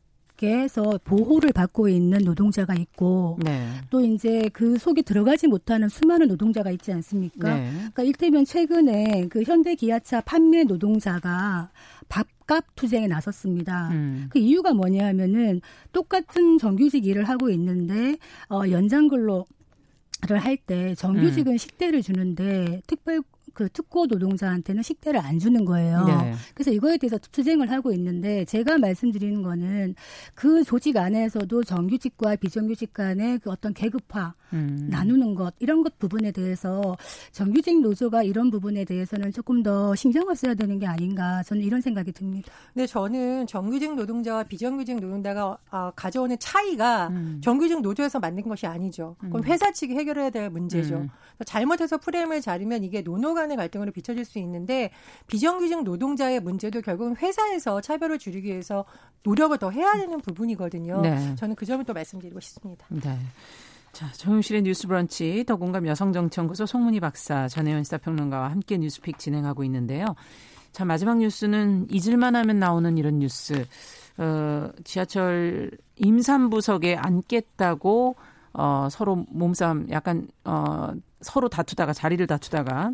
[0.44, 3.70] 에서 보호를 받고 있는 노동자가 있고 네.
[3.90, 7.56] 또 이제 그 속에 들어가지 못하는 수많은 노동자가 있지 않습니까?
[7.56, 7.72] 네.
[7.72, 11.72] 그러니까 일테면 최근에 그 현대 기아차 판매 노동자가
[12.10, 13.90] 밥값 투쟁에 나섰습니다.
[13.92, 14.28] 음.
[14.30, 18.18] 그 이유가 뭐냐 하면은 똑같은 정규직 일을 하고 있는데
[18.50, 19.46] 어 연장 근로
[20.28, 21.58] 를 할 때 정규직은 음.
[21.58, 23.22] 식대를 주는데 특별
[23.54, 26.06] 그 특고 노동자한테는 식대를 안 주는 거예요.
[26.06, 26.34] 네.
[26.54, 29.96] 그래서 이거에 대해서 투쟁을 하고 있는데 제가 말씀드리는 거는
[30.36, 34.88] 그 조직 안에서도 정규직과 비정규직 간의 그 어떤 계급화 음.
[34.90, 36.96] 나누는 것 이런 것 부분에 대해서
[37.32, 42.12] 정규직 노조가 이런 부분에 대해서는 조금 더 신경을 써야 되는 게 아닌가 저는 이런 생각이
[42.12, 42.52] 듭니다.
[42.74, 47.42] 네, 저는 정규직 노동자와 비정규직 노동자가 아, 가져오는 차이가 음.
[47.44, 49.16] 정규직 노조에서 만든 것이 아니죠.
[49.20, 49.46] 그건 음.
[49.46, 50.96] 회사 측이 해결해야 될 문제죠.
[50.98, 51.10] 음.
[51.46, 54.92] 잘못해서 프레임을 자르면 이게 노노 간의 갈등으로 비춰질 수 있는데
[55.28, 58.86] 비정규직 노동자의 문제도 결국은 회사에서 차별을 줄이기 위해서
[59.24, 61.02] 노력을 더 해야 되는 부분이거든요.
[61.02, 61.36] 네.
[61.36, 62.86] 저는 그 점을 또 말씀드리고 싶습니다.
[62.90, 63.18] 네.
[63.98, 70.06] 자, 정용실의 뉴스 브런치 더공감 여성정치연구소 송문희 박사 전혜연 시사평론가와 함께 뉴스픽 진행하고 있는데요.
[70.72, 73.66] 자, 마지막 뉴스는 잊을만 하면 나오는 이런 뉴스.
[74.20, 78.16] 어, 지하철 임산부석에 앉겠다고
[78.54, 82.92] 어, 서로 몸싸움 약간 어, 서로 다투다가 자리를 다투다가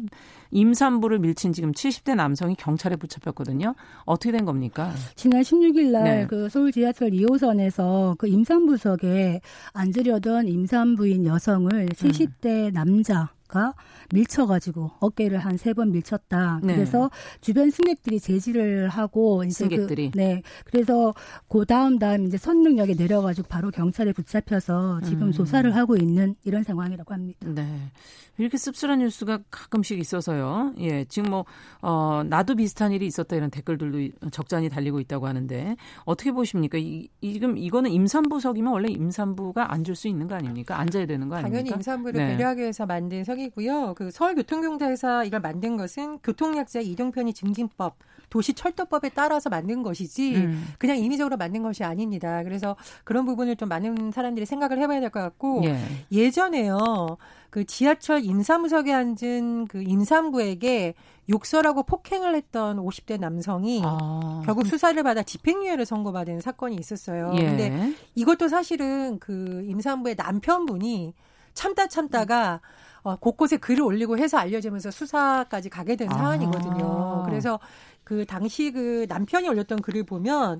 [0.51, 3.75] 임산부를 밀친 지금 70대 남성이 경찰에 붙잡혔거든요.
[4.05, 4.93] 어떻게 된 겁니까?
[5.15, 6.27] 지난 16일 날그 네.
[6.27, 9.41] 그 서울 지하철 2호선에서 그 임산부석에
[9.73, 12.73] 앉으려던 임산부인 여성을 70대 음.
[12.73, 13.75] 남자 가
[14.11, 16.59] 밀쳐가지고 어깨를 한 세 번 밀쳤다.
[16.63, 16.73] 네.
[16.73, 21.13] 그래서 주변 승객들이 제지를 하고 이제 그 승객들이 그, 네 그래서
[21.47, 25.31] 그 다음 다음 이제 선릉역에 내려가지고 바로 경찰에 붙잡혀서 지금 음.
[25.31, 27.47] 조사를 하고 있는 이런 상황이라고 합니다.
[27.47, 27.91] 네.
[28.37, 30.73] 이렇게 씁쓸한 뉴스가 가끔씩 있어서요.
[30.79, 31.45] 예, 지금 뭐,
[31.81, 36.77] 어, 나도 비슷한 일이 있었다 이런 댓글들도 적잖이 달리고 있다고 하는데 어떻게 보십니까?
[36.77, 40.79] 이, 지금 이거는 임산부 석이면 원래 임산부가 앉을 수 있는 거 아닙니까?
[40.79, 41.57] 앉아야 되는 거 아닙니까?
[41.59, 42.27] 당연히 임산부를 네.
[42.37, 43.93] 배려하기 위해서 만든 석이고요.
[43.95, 47.97] 그 서울교통공사에서 이걸 만든 것은 교통약자 이동편의 증진법
[48.29, 50.67] 도시철도법에 따라서 만든 것이지 음.
[50.79, 52.41] 그냥 임의적으로 만든 것이 아닙니다.
[52.43, 55.77] 그래서 그런 부분을 좀 많은 사람들이 생각을 해봐야 될 것 같고 예.
[56.11, 57.17] 예전에요.
[57.53, 60.95] 그 지하철 임산부석에 앉은 그 임산부에게
[61.29, 64.41] 욕설하고 폭행을 했던 50대 남성이 아.
[64.43, 67.31] 결국 수사를 받아 집행유예를 선고받은 사건이 있었어요.
[67.35, 67.45] 예.
[67.45, 71.13] 근데 이것도 사실은 그 임산부의 남편분이
[71.53, 72.59] 참다 참다가
[73.03, 76.17] 어, 곳곳에 글을 올리고 해서 알려지면서 수사까지 가게 된 아.
[76.17, 77.21] 사안이거든요.
[77.27, 77.59] 그래서
[78.03, 80.59] 그 당시 그 남편이 올렸던 글을 보면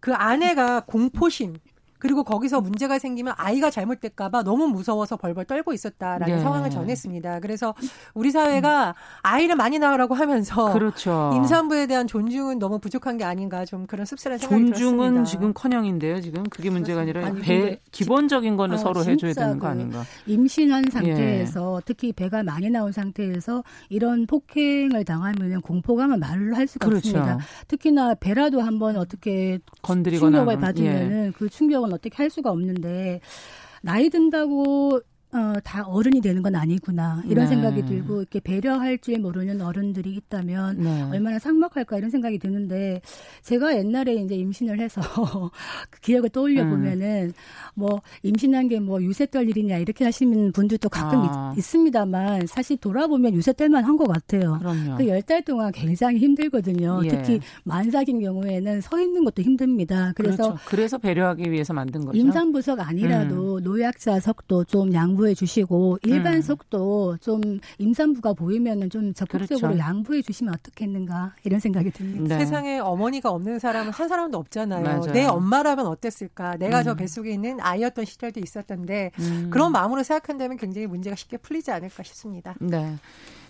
[0.00, 1.58] 그 아내가 공포심
[2.04, 6.42] 그리고 거기서 문제가 생기면 아이가 잘못될까봐 너무 무서워서 벌벌 떨고 있었다라는 네.
[6.42, 7.40] 상황을 전했습니다.
[7.40, 7.74] 그래서
[8.12, 11.30] 우리 사회가 아이를 많이 낳으라고 하면서 그렇죠.
[11.34, 15.24] 임산부에 대한 존중은 너무 부족한 게 아닌가 좀 그런 씁쓸한 생각이 존중은 들었습니다.
[15.24, 16.20] 지금커녕인데요.
[16.20, 20.04] 지금 그게 문제가 아니라 아니, 배 기본적인 거는 아, 서로 해줘야 되는 거그 아닌가?
[20.26, 21.82] 임신한 상태에서 예.
[21.86, 27.08] 특히 배가 많이 나온 상태에서 이런 폭행을 당하면 공포감은 말로 할 수가 그렇죠.
[27.08, 27.38] 없습니다.
[27.66, 31.32] 특히나 배라도 한번 어떻게 건드리거나 충격을 받으면은 예.
[31.34, 33.20] 그 충격은 어떻게 할 수가 없는데
[33.82, 35.00] 나이 든다고
[35.34, 37.50] 어, 다 어른이 되는 건 아니구나 이런 네.
[37.50, 41.02] 생각이 들고 이렇게 배려할 줄 모르는 어른들이 있다면 네.
[41.10, 43.00] 얼마나 삭막할까 이런 생각이 드는데
[43.42, 45.00] 제가 옛날에 이제 임신을 해서
[45.90, 46.70] 그 기억을 떠올려 음.
[46.70, 47.32] 보면은 음.
[47.74, 51.54] 뭐 임신한 게 뭐 유세 떨 일이냐 이렇게 하시는 분들도 가끔 아.
[51.56, 54.58] 있, 습니다만 사실 돌아보면 유세 떨만 한 것 같아요.
[54.98, 57.00] 그 열 달 동안 굉장히 힘들거든요.
[57.04, 57.08] 예.
[57.08, 60.12] 특히 만삭인 경우에는 서 있는 것도 힘듭니다.
[60.16, 60.58] 그래서 그렇죠.
[60.66, 62.18] 그래서 배려하기 위해서 만든 거죠.
[62.18, 63.62] 임산부석 아니라도 음.
[63.62, 66.42] 노약자석도 좀 양보 양보해 주시고 일반 음.
[66.42, 67.40] 속도 좀
[67.78, 69.78] 임산부가 보이면은 좀 적극적으로 그렇죠.
[69.78, 72.36] 양보해 주시면 어떻겠는가 이런 생각이 듭니다.
[72.36, 72.44] 네.
[72.44, 74.84] 세상에 어머니가 없는 사람은 한 사람도 없잖아요.
[74.84, 75.12] 맞아요.
[75.12, 76.56] 내 엄마라면 어땠을까?
[76.56, 76.84] 내가 음.
[76.84, 79.48] 저 뱃속에 있는 아이였던 시절도 있었던데 음.
[79.50, 82.54] 그런 마음으로 생각한다면 굉장히 문제가 쉽게 풀리지 않을까 싶습니다.
[82.60, 82.96] 네.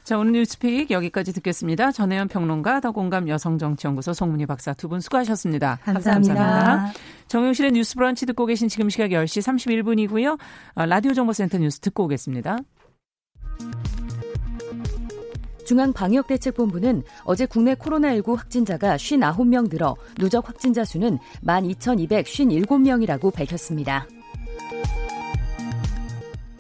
[0.04, 1.90] 자, 오늘 뉴스픽 여기까지 듣겠습니다.
[1.90, 5.78] 전혜연 평론가, 더공감 여성정치연구소 송문희 박사 두 분 수고하셨습니다.
[5.82, 6.34] 감사합니다.
[6.34, 6.92] 감사합니다.
[7.28, 9.40] 정용실의 뉴스 브런치 듣고 계신 지금 시각 10시
[9.82, 10.38] 31분이고요.
[10.74, 12.58] 어, 라디오 정보센터 뉴스 듣고 오겠습니다.
[15.66, 24.06] 중앙방역대책본부는 어제 국내 코로나19 확진자가 59명 늘어 누적 확진자 수는 12,257명이라고 밝혔습니다.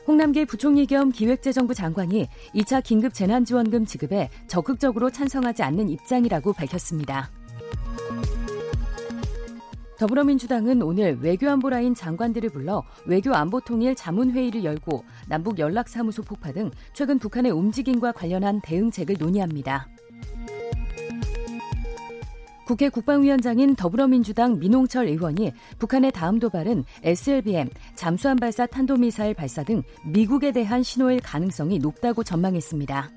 [0.06, 7.30] 홍남기 부총리 겸 기획재정부 장관이 2차 긴급 재난지원금 지급에 적극적으로 찬성하지 않는 입장이라고 밝혔습니다.
[9.98, 18.12] 더불어민주당은 오늘 외교안보라인 장관들을 불러 외교안보통일 자문회의를 열고 남북 연락사무소 폭파 등 최근 북한의 움직임과
[18.12, 19.88] 관련한 대응책을 논의합니다.
[22.66, 30.50] 국회 국방위원장인 더불어민주당 민홍철 의원이 북한의 다음 도발은 SLBM, 잠수함 발사 탄도미사일 발사 등 미국에
[30.52, 33.10] 대한 신호일 가능성이 높다고 전망했습니다.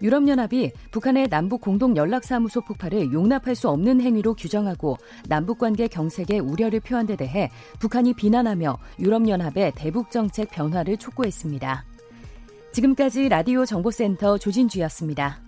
[0.00, 6.78] 유럽연합이 북한의 남북 공동 연락사무소 폭발을 용납할 수 없는 행위로 규정하고 남북 관계 경색에 우려를
[6.80, 7.50] 표한 데 대해
[7.80, 11.84] 북한이 비난하며 유럽연합의 대북 정책 변화를 촉구했습니다.
[12.72, 15.47] 지금까지 라디오 정보센터 조진주였습니다.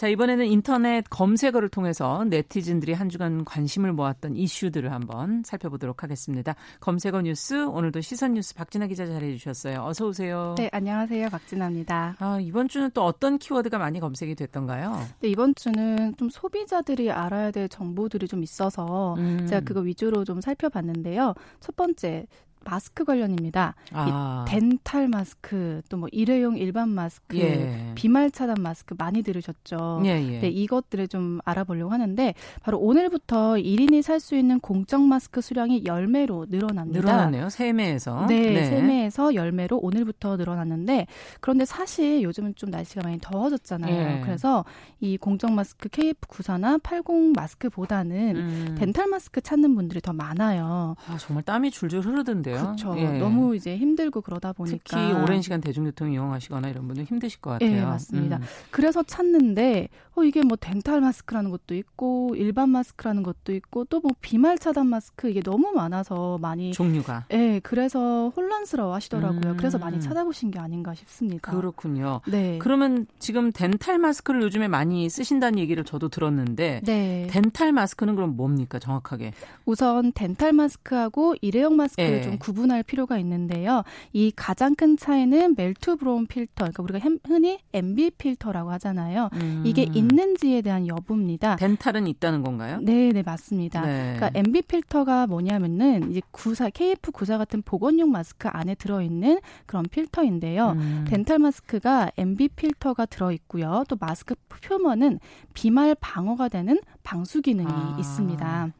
[0.00, 6.54] 자, 이번에는 인터넷 검색어를 통해서 네티즌들이 한 주간 관심을 모았던 이슈들을 한번 살펴보도록 하겠습니다.
[6.80, 9.84] 검색어 뉴스, 오늘도 시선 뉴스 박진아 기자 자리해 주셨어요.
[9.84, 10.54] 어서 오세요.
[10.56, 11.28] 네, 안녕하세요.
[11.28, 12.16] 박진아입니다.
[12.18, 15.06] 아, 이번 주는 또 어떤 키워드가 많이 검색이 됐던가요?
[15.20, 19.46] 네, 이번 주는 좀 소비자들이 알아야 될 정보들이 좀 있어서 음.
[19.46, 21.34] 제가 그거 위주로 좀 살펴봤는데요.
[21.60, 22.24] 첫 번째,
[22.64, 23.74] 마스크 관련입니다.
[23.92, 24.44] 아.
[24.46, 27.92] 이 덴탈 마스크, 또 뭐 일회용 일반 마스크, 예.
[27.94, 30.00] 비말 차단 마스크 많이 들으셨죠?
[30.04, 30.40] 예, 예.
[30.40, 36.46] 네, 이것들을 좀 알아보려고 하는데 바로 오늘부터 1인이 살 수 있는 공적 마스크 수량이 10매로
[36.50, 37.00] 늘어납니다.
[37.00, 37.46] 늘어났네요.
[37.48, 38.26] 3매에서.
[38.26, 38.70] 네, 네.
[38.70, 41.06] 3매에서 10매로 오늘부터 늘어났는데
[41.40, 44.18] 그런데 사실 요즘은 좀 날씨가 많이 더워졌잖아요.
[44.18, 44.20] 예.
[44.22, 44.64] 그래서
[45.00, 48.74] 이 공적 마스크 KF94나 80 마스크보다는 음.
[48.78, 50.96] 덴탈 마스크 찾는 분들이 더 많아요.
[51.08, 52.74] 아, 정말 땀이 줄줄 흐르던데 텐데요.
[52.76, 52.94] 그렇죠.
[52.98, 53.18] 예.
[53.18, 57.70] 너무 이제 힘들고 그러다 보니까 특히 오랜 시간 대중교통 이용하시거나 이런 분들 힘드실 것 같아요.
[57.70, 58.36] 예, 맞습니다.
[58.38, 58.42] 음.
[58.70, 64.12] 그래서 찾는데 어 이게 뭐 dental 마스크라는 것도 있고 일반 마스크라는 것도 있고 또 뭐
[64.22, 69.52] 비말 차단 마스크 이게 너무 많아서 많이 종류가 예, 그래서 혼란스러워 하시더라고요.
[69.52, 69.56] 음.
[69.58, 71.52] 그래서 많이 찾아보신 게 아닌가 싶습니다.
[71.52, 72.22] 그렇군요.
[72.26, 72.56] 네.
[72.62, 77.26] 그러면 지금 dental 마스크를 요즘에 많이 쓰신다는 얘기를 저도 들었는데 네.
[77.30, 79.34] dental 마스크는 그럼 뭡니까 정확하게?
[79.66, 82.22] 우선 dental 마스크하고 일회용 마스크를 예.
[82.22, 83.84] 좀 구분할 필요가 있는데요.
[84.12, 89.30] 이 가장 큰 차이는 melt blown 필터, 그러니까 우리가 흔히 MB 필터라고 하잖아요.
[89.34, 89.62] 음.
[89.64, 91.56] 이게 있는지에 대한 여부입니다.
[91.56, 92.80] dental은 있다는 건가요?
[92.82, 93.82] 네, 네 맞습니다.
[93.82, 94.14] 네.
[94.16, 100.72] 그러니까 MB 필터가 뭐냐면은 이제 구사 KF94 같은 보건용 마스크 안에 들어 있는 그런 필터인데요.
[100.72, 101.04] 음.
[101.08, 103.84] dental 마스크가 MB 필터가 들어 있고요.
[103.88, 105.20] 또 마스크 표면은
[105.54, 107.96] 비말 방어가 되는 방수 기능이 아.
[107.98, 108.72] 있습니다.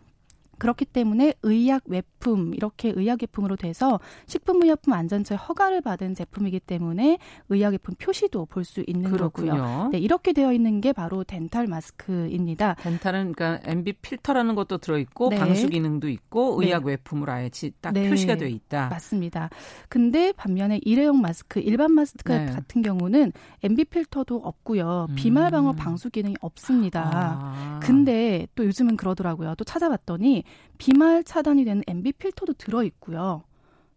[0.60, 7.18] 그렇기 때문에 의약 외품 이렇게 의약 제품으로 돼서 식품의약품 안전처의 허가를 받은 제품이기 때문에
[7.48, 9.52] 의약 제품 표시도 볼 수 있는 그렇군요.
[9.52, 9.88] 거고요.
[9.90, 12.74] 네, 이렇게 되어 있는 게 바로 덴탈 마스크입니다.
[12.74, 15.38] 덴탈은 그러니까 MB 필터라는 것도 들어 있고 네.
[15.38, 16.66] 방수 기능도 있고 네.
[16.66, 16.92] 의약 네.
[16.92, 18.08] 외품으로 아예 딱 네.
[18.08, 18.88] 표시가 되어 있다.
[18.88, 19.50] 맞습니다.
[19.88, 22.46] 근데 반면에 일회용 마스크, 일반 마스크 네.
[22.46, 25.08] 같은 경우는 MB 필터도 없고요.
[25.16, 25.76] 비말 방어 음.
[25.76, 27.10] 방수 기능이 없습니다.
[27.12, 27.80] 아.
[27.82, 29.54] 근데 또 요즘은 그러더라고요.
[29.56, 30.44] 또 찾아봤더니
[30.78, 33.42] 비말 차단이 되는 MB 필터도 들어 있고요.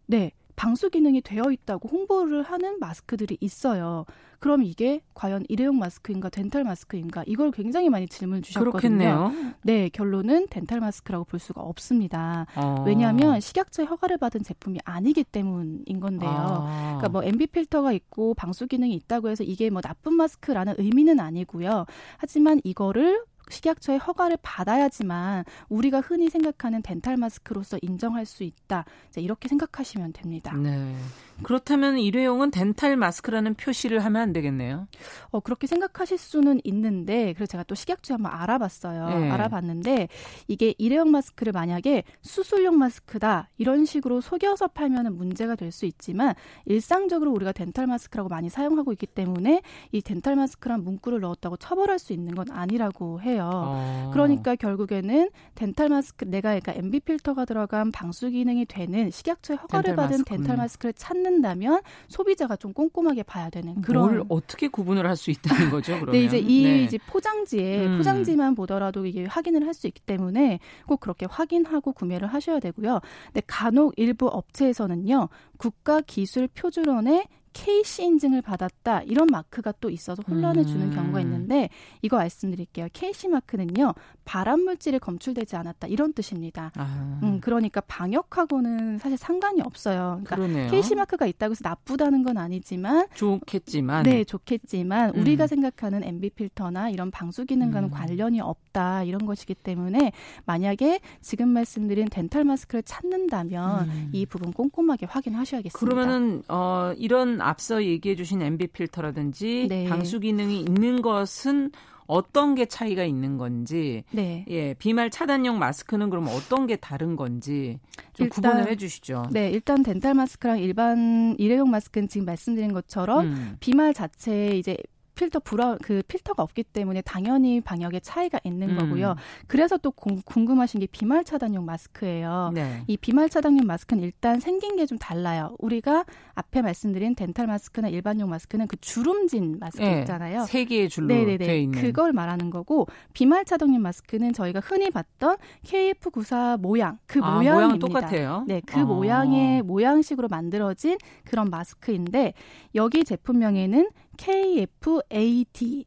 [0.05, 0.31] 네.
[0.55, 4.05] 방수 기능이 되어 있다고 홍보를 하는 마스크들이 있어요.
[4.39, 8.71] 그럼 이게 과연 일회용 마스크인가 덴탈 마스크인가 이걸 굉장히 많이 질문 주셨거든요.
[8.71, 9.33] 그렇겠네요.
[9.63, 12.45] 네, 결론은 덴탈 마스크라고 볼 수가 없습니다.
[12.55, 12.83] 어.
[12.85, 16.29] 왜냐하면 식약처 허가를 받은 제품이 아니기 때문인 건데요.
[16.29, 16.97] 아.
[16.97, 21.85] 그러니까 뭐 MB 필터가 있고 방수 기능이 있다고 해서 이게 뭐 나쁜 마스크라는 의미는 아니고요.
[22.17, 28.85] 하지만 이거를 식약처의 허가를 받아야지만 우리가 흔히 생각하는 dental 마스크로서 인정할 수 있다.
[29.17, 30.55] 이렇게 생각하시면 됩니다.
[30.55, 30.95] 네.
[31.43, 34.87] 그렇다면 일회용은 dental 마스크라는 표시를 하면 안 되겠네요.
[35.31, 39.19] 어, 그렇게 생각하실 수는 있는데 그래서 제가 또 식약처에 한번 알아봤어요.
[39.19, 39.29] 네.
[39.31, 40.07] 알아봤는데
[40.47, 47.31] 이게 일회용 마스크를 만약에 수술용 마스크다 이런 식으로 속여서 팔면은 문제가 될 수 있지만 일상적으로
[47.31, 52.35] 우리가 dental 마스크라고 많이 사용하고 있기 때문에 이 dental 마스크란 문구를 넣었다고 처벌할 수 있는
[52.35, 53.32] 건 아니라고 해요.
[53.41, 54.09] 어.
[54.13, 59.95] 그러니까 결국에는 dental 마스크 내가 그러니까 MB 필터가 들어간 방수 기능이 되는 식약처의 허가를 dental
[59.95, 60.29] 받은 마스크.
[60.35, 65.31] dental 마스크를 찾는 찾는다면 소비자가 좀 꼼꼼하게 봐야 되는 그런 뭘 어떻게 구분을 할 수
[65.31, 65.93] 있다는 거죠?
[66.01, 66.83] 그러면 네 이제 이 네.
[66.83, 67.97] 이제 포장지에 음.
[67.97, 72.99] 포장지만 보더라도 이게 확인을 할 수 있기 때문에 꼭 그렇게 확인하고 구매를 하셔야 되고요.
[73.25, 80.65] 근데 간혹 일부 업체에서는요 국가 기술 표준원에 KC 인증을 받았다 이런 마크가 또 있어서 혼란을
[80.65, 80.95] 주는 음.
[80.95, 81.69] 경우가 있는데
[82.01, 82.87] 이거 말씀드릴게요.
[82.93, 83.93] KC 마크는요
[84.25, 86.71] 발암 물질이 검출되지 않았다 이런 뜻입니다.
[86.75, 87.19] 아.
[87.23, 90.21] 음, 그러니까 방역하고는 사실 상관이 없어요.
[90.23, 90.71] 그러니까 그러네요.
[90.71, 95.21] KC 마크가 있다고 해서 나쁘다는 건 아니지만 좋겠지만 네 좋겠지만 음.
[95.21, 97.91] 우리가 생각하는 MB 필터나 이런 방수 기능과는 음.
[97.91, 100.11] 관련이 없다 이런 것이기 때문에
[100.45, 104.09] 만약에 지금 말씀드린 덴탈 마스크를 찾는다면 음.
[104.11, 105.79] 이 부분 꼼꼼하게 확인하셔야겠습니다.
[105.79, 109.87] 그러면은 어, 이런 앞서 얘기해 주신 MB 필터라든지 네.
[109.87, 111.71] 방수 기능이 있는 것은
[112.05, 114.45] 어떤 게 차이가 있는 건지, 네.
[114.49, 117.79] 예, 비말 차단용 마스크는 그럼 어떤 게 다른 건지
[118.13, 119.29] 좀 일단, 구분을 해주시죠.
[119.31, 123.55] 네, 일단 덴탈 마스크랑 일반 일회용 마스크는 지금 말씀드린 것처럼 음.
[123.59, 124.77] 비말 자체에 이제
[125.23, 128.77] 필터 불어 그 필터가 없기 때문에 당연히 방역에 차이가 있는 음.
[128.77, 129.15] 거고요.
[129.47, 132.51] 그래서 또 공, 궁금하신 게 비말 차단용 마스크예요.
[132.53, 132.83] 네.
[132.87, 135.55] 이 비말 차단용 마스크는 일단 생긴 게 좀 달라요.
[135.59, 136.03] 우리가
[136.35, 139.99] 앞에 말씀드린 dental 마스크나 일반용 마스크는 그 주름진 마스크 네.
[140.01, 140.43] 있잖아요.
[140.43, 141.37] 세 개의 줄로 네네네.
[141.37, 147.35] 되어 있는 그걸 말하는 거고 비말 차단용 마스크는 저희가 흔히 봤던 KF94 모양 그 아,
[147.37, 147.87] 모양입니다.
[147.87, 148.43] 똑같아요.
[148.47, 148.83] 네, 그 아.
[148.83, 152.33] 모양의 모양식으로 만들어진 그런 마스크인데
[152.75, 155.85] 여기 제품명에는 KFAD.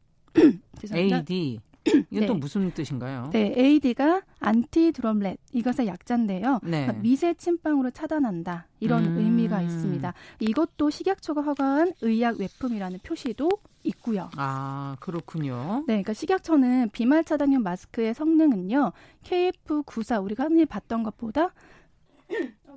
[0.93, 1.59] AD.
[2.11, 2.25] 이건 네.
[2.25, 3.29] 또 무슨 뜻인가요?
[3.31, 6.59] 네, AD가 anti droplet 이것의 약자인데요.
[6.63, 6.91] 네.
[7.01, 9.17] 미세 침방울을 차단한다 이런 음.
[9.17, 10.13] 의미가 있습니다.
[10.39, 13.49] 이것도 식약처가 허가한 의약 외품이라는 표시도
[13.83, 14.29] 있고요.
[14.35, 15.83] 아 그렇군요.
[15.87, 18.91] 네, 그러니까 식약처는 비말 차단용 마스크의 성능은요
[19.23, 21.53] KF94 우리가 흔히 봤던 것보다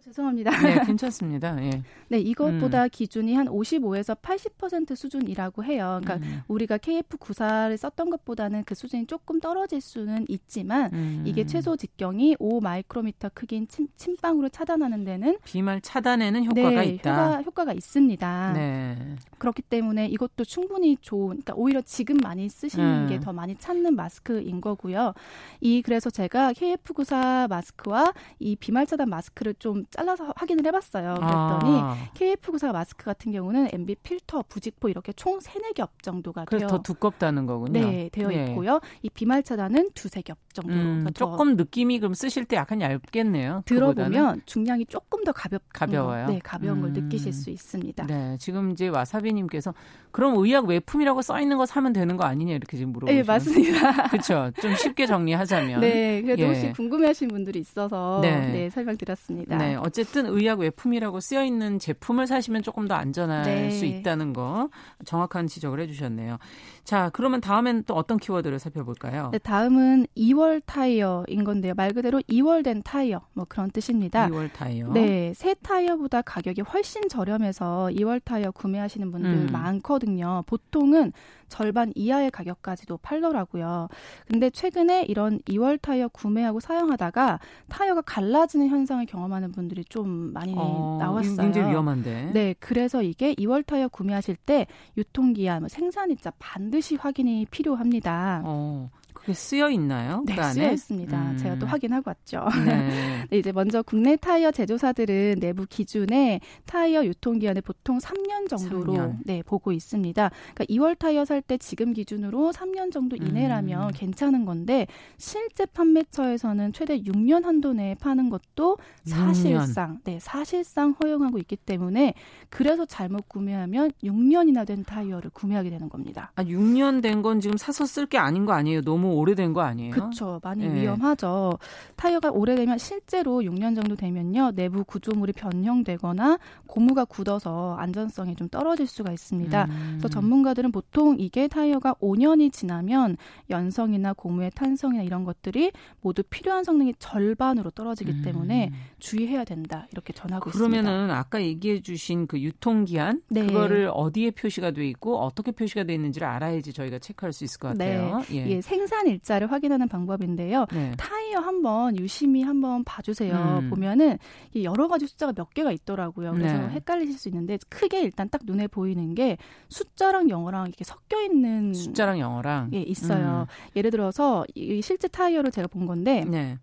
[0.01, 0.51] 죄송합니다.
[0.63, 1.63] 네, 괜찮습니다.
[1.65, 1.83] 예.
[2.09, 2.89] 네, 이것보다 음.
[2.91, 6.01] 기준이 한 55에서 80% 수준이라고 해요.
[6.03, 6.43] 그러니까 음.
[6.49, 11.23] 우리가 KF94를 썼던 것보다는 그 수준이 조금 떨어질 수는 있지만 음.
[11.27, 17.11] 이게 최소 직경이 5 마이크로미터 크기인 침, 침방으로 차단하는 데는 비말 차단에는 효과가 네, 있다.
[17.11, 18.53] 효과, 효과가 있습니다.
[18.55, 19.17] 네.
[19.39, 23.09] 그렇기 때문에 이것도 충분히 좋은, 그러니까 오히려 지금 많이 쓰시는 음.
[23.09, 25.15] 게더 많이 찾는 마스크인 거고요.
[25.61, 31.15] 이 그래서 제가 KF94 마스크와 이 비말 차단 마스크를 좀 잘라서 확인을 해봤어요.
[31.15, 31.97] 그랬더니 아.
[32.15, 36.83] KF94 마스크 같은 경우는 MB 필터, 부직포 이렇게 총 3, 4겹 정도가 그래서 되어 더
[36.83, 37.73] 두껍다는 거군요.
[37.73, 38.47] 네, 되어 네.
[38.47, 38.81] 있고요.
[39.03, 40.79] 이 비말 차단은 두세 겹 정도로.
[40.79, 43.63] 음, 그러니까 조금 느낌이 그럼 쓰실 때 약간 얇겠네요.
[43.67, 44.43] 들어보면 그보다는.
[44.47, 46.27] 중량이 조금 더 가볍 가벼워요.
[46.29, 46.83] 네, 가벼운 음.
[46.83, 48.07] 걸 느끼실 수 있습니다.
[48.07, 49.75] 네, 지금 이제 와사비님께서
[50.11, 53.23] 그럼 의약 외품이라고 써 있는 거 사면 되는 거 아니냐 이렇게 지금 물어보시는.
[53.23, 54.09] 네, 맞습니다.
[54.11, 54.51] 그렇죠.
[54.61, 55.81] 좀 쉽게 정리하자면.
[55.81, 56.47] 네, 그래도 예.
[56.47, 58.41] 혹시 궁금해하신 분들이 있어서 네.
[58.53, 59.57] 네, 설명드렸습니다.
[59.57, 63.71] 네, 어쨌든 의약 외품이라고 쓰여 있는 제품을 사시면 조금 더 안전할 네.
[63.71, 64.69] 수 있다는 거
[65.05, 66.39] 정확한 지적을 해주셨네요.
[66.85, 69.29] 자, 그러면 다음엔 또 어떤 키워드를 살펴볼까요?
[69.33, 71.75] 네, 다음은 2월 타이어인 건데요.
[71.77, 74.29] 말 그대로 2월 된 타이어 뭐 그런 뜻입니다.
[74.29, 74.93] 2월 타이어.
[74.93, 79.49] 네, 새 타이어보다 가격이 훨씬 저렴해서 2월 타이어 구매하시는 분들 음.
[79.53, 80.43] 많거든요.
[80.47, 81.13] 보통은
[81.49, 83.89] 절반 이하의 가격까지도 팔더라고요.
[84.27, 90.97] 근데 최근에 이런 2월 타이어 구매하고 사용하다가 타이어가 갈라지는 현상을 경험하는 분들이 좀 많이 어,
[91.01, 91.37] 나왔어요.
[91.37, 92.31] 굉장히 위험한데.
[92.33, 94.67] 네, 그래서 이게 2월 타이어 구매하실 때
[94.97, 98.43] 유통기한, 뭐 생산일자 반드시 확인이 필요합니다.
[98.45, 98.91] 어.
[99.21, 100.23] 그게 쓰여 있나요?
[100.27, 101.31] 네, 그 쓰여 있습니다.
[101.33, 101.37] 음.
[101.37, 102.47] 제가 또 확인하고 왔죠.
[102.65, 103.27] 네.
[103.31, 109.17] 네, 이제 먼저 국내 타이어 제조사들은 내부 기준에 타이어 유통기한을 보통 3년 정도로 3년.
[109.25, 110.31] 네, 보고 있습니다.
[110.55, 113.91] 그러니까 2월 타이어 살 때 지금 기준으로 3년 정도 이내라면 음.
[113.95, 120.05] 괜찮은 건데 실제 판매처에서는 최대 6년 한도 내에 파는 것도 사실상 6년.
[120.05, 122.15] 네, 사실상 허용하고 있기 때문에
[122.49, 126.33] 그래서 잘못 구매하면 6년이나 된 타이어를 구매하게 되는 겁니다.
[126.37, 128.81] 아, 6년 된 건 지금 사서 쓸 게 아닌 거 아니에요?
[128.81, 129.93] 너무 오래된 거 아니에요?
[129.93, 130.41] 그렇죠.
[130.43, 130.83] 많이 네.
[130.83, 131.59] 위험하죠.
[131.97, 134.53] 타이어가 오래되면 실제로 6년 정도 되면요.
[134.55, 139.65] 내부 구조물이 변형되거나 고무가 굳어서 안전성이 좀 떨어질 수가 있습니다.
[139.65, 139.87] 음.
[139.99, 143.17] 그래서 전문가들은 보통 이게 타이어가 5년이 지나면
[143.49, 148.23] 연성이나 고무의 탄성이나 이런 것들이 모두 필요한 성능이 절반으로 떨어지기 음.
[148.25, 149.87] 때문에 주의해야 된다.
[149.93, 150.91] 이렇게 전하고 그러면은 있습니다.
[150.91, 153.47] 그러면은 아까 얘기해 주신 그 유통 기한 네.
[153.47, 157.69] 그거를 어디에 표시가 돼 있고 어떻게 표시가 돼 있는지를 알아야지 저희가 체크할 수 있을 것
[157.69, 158.23] 같아요.
[158.29, 158.37] 네.
[158.37, 158.51] 예.
[158.51, 158.61] 예.
[158.61, 160.67] 생산 일자를 확인하는 방법인데요.
[160.73, 160.93] 네.
[160.97, 163.61] 타이어 한번 유심히 한번 봐주세요.
[163.63, 163.71] 음.
[163.71, 164.19] 보면은
[164.63, 166.33] 여러 가지 숫자가 몇 개가 있더라고요.
[166.33, 166.69] 그래서 네.
[166.71, 169.37] 헷갈리실 수 있는데 크게 일단 딱 눈에 보이는 게
[169.69, 173.47] 숫자랑 영어랑 이렇게 섞여 있는 숫자랑 영어랑 예 있어요.
[173.49, 173.77] 음.
[173.77, 176.25] 예를 들어서 이 실제 타이어를 제가 본 건데.
[176.25, 176.59] 네.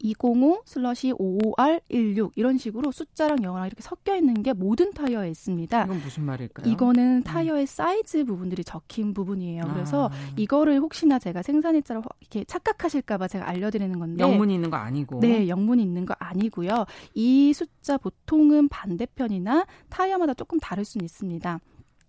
[0.00, 5.84] 205 슬러시 55R16 이런 식으로 숫자랑 영어랑 이렇게 섞여 있는 게 모든 타이어에 있습니다.
[5.84, 6.70] 이건 무슨 말일까요?
[6.70, 7.22] 이거는 음.
[7.22, 7.66] 타이어의 음.
[7.66, 9.64] 사이즈 부분들이 적힌 부분이에요.
[9.72, 10.32] 그래서 아.
[10.36, 15.82] 이거를 혹시나 제가 생산일자로 이렇게 착각하실까봐 제가 알려드리는 건데 영문이 있는 거 아니고 네, 영문이
[15.82, 16.84] 있는 거 아니고요.
[17.14, 21.60] 이 숫자 보통은 반대편이나 타이어마다 조금 다를 수는 있습니다.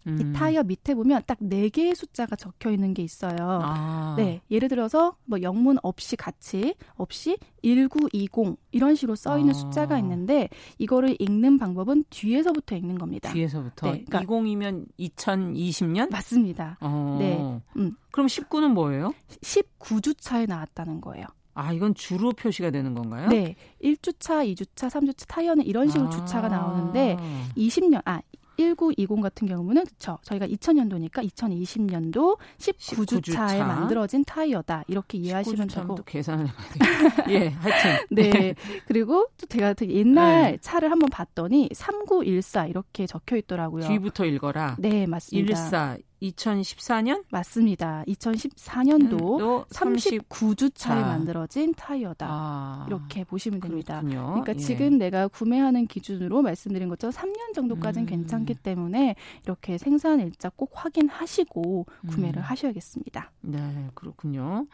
[0.09, 0.19] 음.
[0.21, 3.35] 이 타이어 밑에 보면 딱 네 개의 숫자가 적혀 있는 게 있어요.
[3.39, 4.15] 아.
[4.17, 9.57] 네, 예를 들어서 뭐 영문 없이 같이 없이 1920 이런 식으로 써 있는 아.
[9.57, 13.31] 숫자가 있는데 이거를 읽는 방법은 뒤에서부터 읽는 겁니다.
[13.33, 13.91] 뒤에서부터.
[13.91, 16.11] 네, 그러니까 20이면 2020년?
[16.11, 16.77] 맞습니다.
[16.81, 17.17] 어.
[17.19, 17.37] 네.
[17.77, 17.93] 음.
[18.11, 19.13] 그럼 19는 뭐예요?
[19.41, 21.25] 19주차에 나왔다는 거예요.
[21.53, 23.27] 아, 이건 주로 표시가 되는 건가요?
[23.29, 23.55] 네.
[23.83, 26.09] 1주차, 2주차, 3주차 타이어는 이런 식으로 아.
[26.09, 27.17] 주차가 나오는데
[27.57, 28.21] 20년 아
[28.59, 33.65] 1920 같은 경우는 그쵸 저희가 2000년도니까 2020년도 19주차에 19주차.
[33.65, 37.33] 만들어진 타이어다 이렇게 이해하시면 되고 또 계산을 해봐야 돼.
[37.33, 38.29] 예, 하여튼 네.
[38.29, 38.55] 네.
[38.87, 40.57] 그리고 또 제가 옛날 네.
[40.61, 43.87] 차를 한번 봤더니 3914 이렇게 적혀 있더라고요.
[43.87, 44.75] 뒤부터 읽어라.
[44.79, 45.55] 네, 맞습니다.
[45.55, 47.23] 14 2014년?
[47.29, 48.03] 맞습니다.
[48.07, 52.27] 2014년도 39주 차에 만들어진 타이어다.
[52.29, 54.01] 아, 이렇게 보시면 됩니다.
[54.01, 54.27] 그렇군요.
[54.27, 54.57] 그러니까 예.
[54.57, 58.09] 지금 내가 구매하는 기준으로 말씀드린 것처럼 3년 정도까지는 음.
[58.09, 62.43] 괜찮기 때문에 이렇게 생산 일자 꼭 확인하시고 구매를 음.
[62.43, 63.31] 하셔야겠습니다.
[63.41, 64.65] 네, 그렇군요.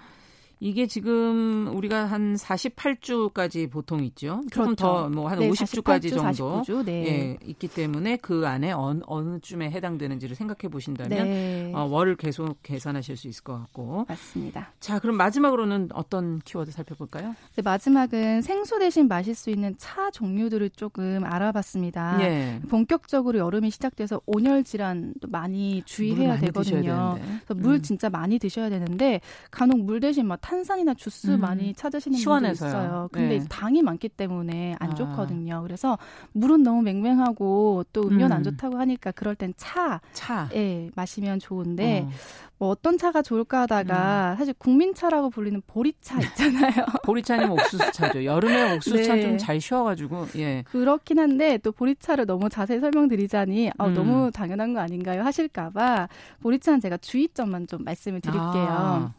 [0.59, 4.41] 이게 지금 우리가 한 48주까지 보통 있죠.
[4.51, 5.09] 조금 그렇죠.
[5.11, 7.07] 더뭐 한 네, 50주까지 48주, 정도 49주, 네.
[7.07, 11.71] 예, 있기 때문에 그 안에 어느, 어느 쯤에 해당되는지를 생각해 보신다면 네.
[11.73, 14.05] 어, 월을 계속 계산하실 수 있을 것 같고.
[14.07, 14.71] 맞습니다.
[14.79, 17.35] 자, 그럼 마지막으로는 어떤 키워드 살펴볼까요?
[17.55, 22.17] 네, 마지막은 생수 대신 마실 수 있는 차 종류들을 조금 알아봤습니다.
[22.21, 22.61] 예.
[22.69, 27.17] 본격적으로 여름이 시작돼서 온열 질환도 많이 주의해야 많이 되거든요.
[27.55, 27.81] 물 음.
[27.81, 31.41] 진짜 많이 드셔야 되는데 간혹 물 대신 막 탄산이나 주스 음.
[31.41, 33.09] 많이 찾으시는 분들 있어요.
[33.11, 33.45] 근데 네.
[33.49, 34.93] 당이 많기 때문에 안 아.
[34.93, 35.63] 좋거든요.
[35.63, 35.97] 그래서
[36.33, 38.31] 물은 너무 맹맹하고 또 음료는 음.
[38.31, 40.47] 안 좋다고 하니까 그럴 땐 차, 차.
[40.53, 42.11] 예, 마시면 좋은데 어.
[42.59, 44.37] 뭐 어떤 차가 좋을까 하다가 음.
[44.37, 46.85] 사실 국민차라고 불리는 보리차 있잖아요.
[47.03, 48.23] 보리차는 옥수수차죠.
[48.23, 49.21] 여름에 옥수수차 네.
[49.23, 50.63] 좀잘 쉬어가지고 예.
[50.67, 53.93] 그렇긴 한데 또 보리차를 너무 자세히 설명드리자니 어, 음.
[53.95, 56.07] 너무 당연한 거 아닌가요 하실까봐
[56.41, 58.67] 보리차는 제가 주의점만 좀 말씀을 드릴게요.
[58.69, 59.13] 아.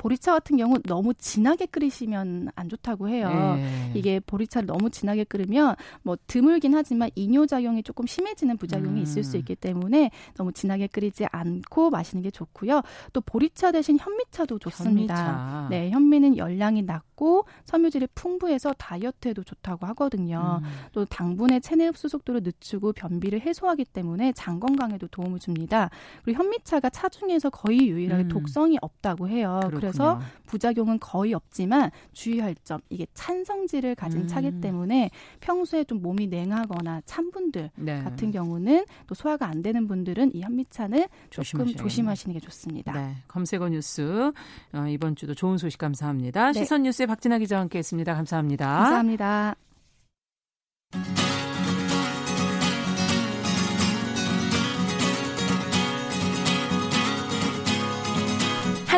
[0.00, 3.28] 보리차 같은 경우 너무 진하게 끓이시면 안 좋다고 해요.
[3.56, 3.92] 네.
[3.94, 9.02] 이게 보리차를 너무 진하게 끓으면 뭐 드물긴 하지만 이뇨 작용이 조금 심해지는 부작용이 음.
[9.02, 12.80] 있을 수 있기 때문에 너무 진하게 끓이지 않고 마시는 게 좋고요.
[13.12, 15.14] 또 보리차 대신 현미차도 좋습니다.
[15.14, 15.66] 현미차.
[15.68, 20.60] 네, 현미는 열량이 낮고 섬유질이 풍부해서 다이어트에도 좋다고 하거든요.
[20.62, 20.68] 음.
[20.92, 25.90] 또 당분의 체내 흡수 속도를 늦추고 변비를 해소하기 때문에 장 건강에도 도움을 줍니다.
[26.24, 28.28] 그리고 현미차가 차 중에서 거의 유일하게 음.
[28.28, 29.60] 독성이 없다고 해요.
[29.64, 29.89] 그렇군요.
[29.90, 34.26] 그래서 부작용은 거의 없지만 주의할 점 이게 찬 성질을 가진 음.
[34.26, 35.10] 차기 때문에
[35.40, 38.02] 평소에 좀 몸이 냉하거나 찬 분들 네.
[38.02, 42.92] 같은 경우는 또 소화가 안 되는 분들은 이 현미차는 조금 조심하시는 게 좋습니다.
[42.92, 43.16] 네.
[43.28, 44.32] 검색어 뉴스
[44.72, 46.52] 어, 이번 주도 좋은 소식 감사합니다.
[46.52, 46.60] 네.
[46.60, 48.14] 시선 뉴스의 박진아 기자와 함께했습니다.
[48.14, 48.66] 감사합니다.
[48.66, 49.54] 감사합니다.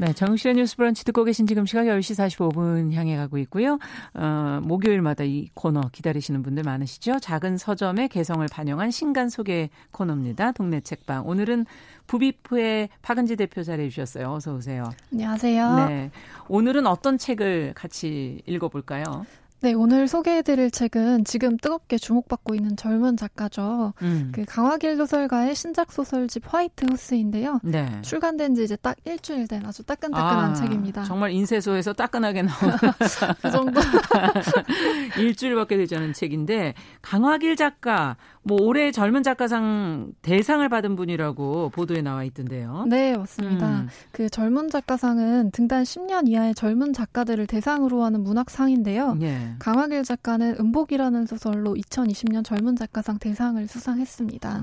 [0.00, 3.78] 네, 정실의 뉴스 브런치 듣고 계신 지금 시각 10시 45분 향해 가고 있고요.
[4.14, 7.18] 어, 목요일마다 이 코너 기다리시는 분들 많으시죠?
[7.18, 10.52] 작은 서점의 개성을 반영한 신간 소개 코너입니다.
[10.52, 11.28] 동네 책방.
[11.28, 11.66] 오늘은
[12.06, 14.32] 부비프의 박은지 대표 자리해 주셨어요.
[14.32, 14.88] 어서 오세요.
[15.12, 15.76] 안녕하세요.
[15.88, 16.10] 네.
[16.48, 19.26] 오늘은 어떤 책을 같이 읽어 볼까요?
[19.62, 23.92] 네, 오늘 소개해드릴 책은 지금 뜨겁게 주목받고 있는 젊은 작가죠.
[24.00, 24.32] 음.
[24.32, 27.60] 그 강화길 소설가의 신작 소설집 화이트 호스인데요.
[27.62, 28.00] 네.
[28.00, 31.04] 출간된 지 이제 딱 일주일 된 아주 따끈따끈한 아, 책입니다.
[31.04, 32.72] 정말 인쇄소에서 따끈하게 나온
[33.42, 33.80] 그 정도
[35.18, 42.24] 일주일밖에 되지 않은 책인데 강화길 작가 뭐 올해 젊은 작가상 대상을 받은 분이라고 보도에 나와
[42.24, 42.86] 있던데요.
[42.88, 43.68] 네, 맞습니다.
[43.68, 43.88] 음.
[44.10, 49.18] 그 젊은 작가상은 등단 10년 이하의 젊은 작가들을 대상으로 하는 문학상인데요.
[49.20, 49.49] 예.
[49.58, 54.62] 강화길 작가는 음복이라는 소설로 2020년 젊은 작가상 대상을 수상했습니다.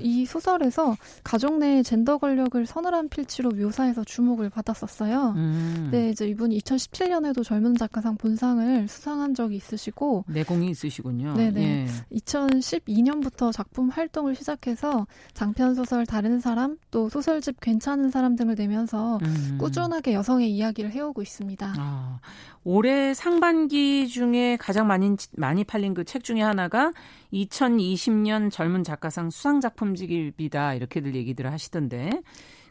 [0.00, 5.34] 이 소설에서 가족 내의 젠더 권력을 서늘한 필치로 묘사해서 주목을 받았었어요.
[5.36, 5.88] 음.
[5.90, 11.34] 네, 이제 이분이 2017년에도 젊은 작가상 본상을 수상한 적이 있으시고 내공이 있으시군요.
[11.34, 11.86] 네 네.
[11.86, 12.16] 예.
[12.16, 19.58] 2012년부터 작품 활동을 시작해서 장편 소설 다른 사람 또 소설집 괜찮은 사람 등을 내면서 음.
[19.58, 21.74] 꾸준하게 여성의 이야기를 해오고 있습니다.
[21.78, 22.20] 아,
[22.64, 26.92] 올해 상반기 중에 가장 많이 많이 팔린 그 책 중에 하나가
[27.32, 32.22] 2020년 젊은 작가상 수상 작품집이다 이렇게들 얘기들을 하시던데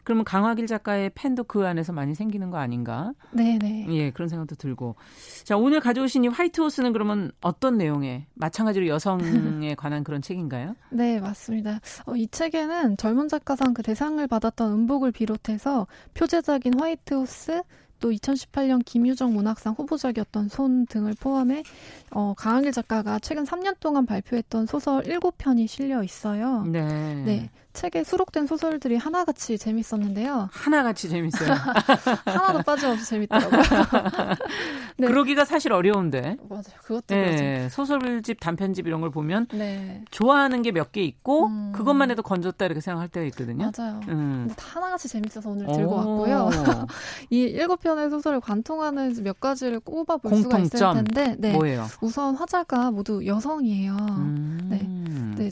[0.04, 3.12] 그러면 강화길 작가의 팬도 그 안에서 많이 생기는 거 아닌가?
[3.32, 3.86] 네네.
[3.90, 4.96] 예, 그런 생각도 들고.
[5.44, 10.74] 자, 오늘 가져오신 이 화이트 호스는 그러면 어떤 내용에 마찬가지로 여성에 관한 그런 책인가요?
[10.90, 11.80] 네, 맞습니다.
[12.06, 17.62] 어, 이 책에는 젊은 작가상 그 대상을 받았던 음복을 비롯해서 표제작인 화이트 호스,
[18.00, 21.62] 또 2018년 김유정 문학상 후보작이었던 손 등을 포함해
[22.10, 26.64] 어, 강한길 작가가 최근 3년 동안 발표했던 소설 7편이 실려 있어요.
[26.64, 26.82] 네.
[27.24, 27.50] 네.
[27.72, 30.48] 책에 수록된 소설들이 하나같이 재밌었는데요.
[30.52, 31.50] 하나같이 재밌어요.
[32.26, 33.60] 하나도 빠짐없이 재밌더라고요.
[34.98, 35.06] 네.
[35.06, 36.36] 그러기가 사실 어려운데.
[36.48, 36.62] 맞아요.
[36.82, 37.68] 그것도 네.
[37.70, 40.02] 소설집, 단편집 이런 걸 보면 네.
[40.10, 41.72] 좋아하는 게 몇 개 있고 음.
[41.72, 43.70] 그것만 해도 건졌다 이렇게 생각할 때가 있거든요.
[43.76, 44.00] 맞아요.
[44.08, 44.46] 음.
[44.48, 46.50] 근데 하나같이 재밌어서 오늘 들고 왔고요.
[47.30, 50.64] 이 일곱 편의 소설을 관통하는 몇 가지를 꼽아볼 공통점.
[50.64, 51.52] 수가 있을 텐데, 네.
[51.52, 51.86] 뭐예요?
[52.00, 53.96] 우선 화자가 모두 여성이에요.
[54.10, 54.58] 음.
[54.68, 54.78] 네.
[55.44, 55.50] 네.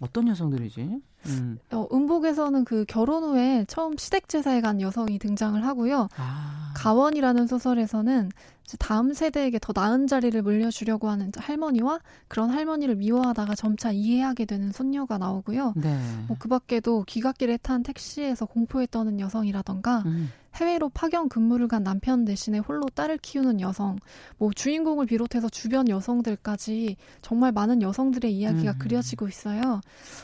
[0.00, 1.00] 어떤 여성들이지?
[1.26, 1.58] 음.
[1.72, 6.08] 어, 음복에서는 그 결혼 후에 처음 시댁 제사에 간 여성이 등장을 하고요.
[6.16, 6.72] 아.
[6.76, 8.30] 가원이라는 소설에서는
[8.78, 15.16] 다음 세대에게 더 나은 자리를 물려주려고 하는 할머니와 그런 할머니를 미워하다가 점차 이해하게 되는 손녀가
[15.16, 15.72] 나오고요.
[15.76, 15.98] 네.
[16.28, 20.30] 뭐 그밖에도 귀갓길에 탄 택시에서 공포에 떠는 여성이라던가 음.
[20.58, 23.96] 해외로 파견 근무를 간 남편 대신에 홀로 딸을 키우는 여성,
[24.38, 28.78] 뭐 주인공을 비롯해서 주변 여성들까지 정말 많은 여성들의 이야기가 음.
[28.78, 29.80] 그려지고 있어요.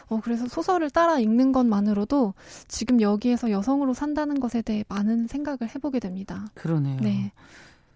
[0.09, 2.35] 어, 그래서 소설을 따라 읽는 것만으로도
[2.66, 6.47] 지금 여기에서 여성으로 산다는 것에 대해 많은 생각을 해보게 됩니다.
[6.55, 7.01] 그러네요.
[7.01, 7.32] 네.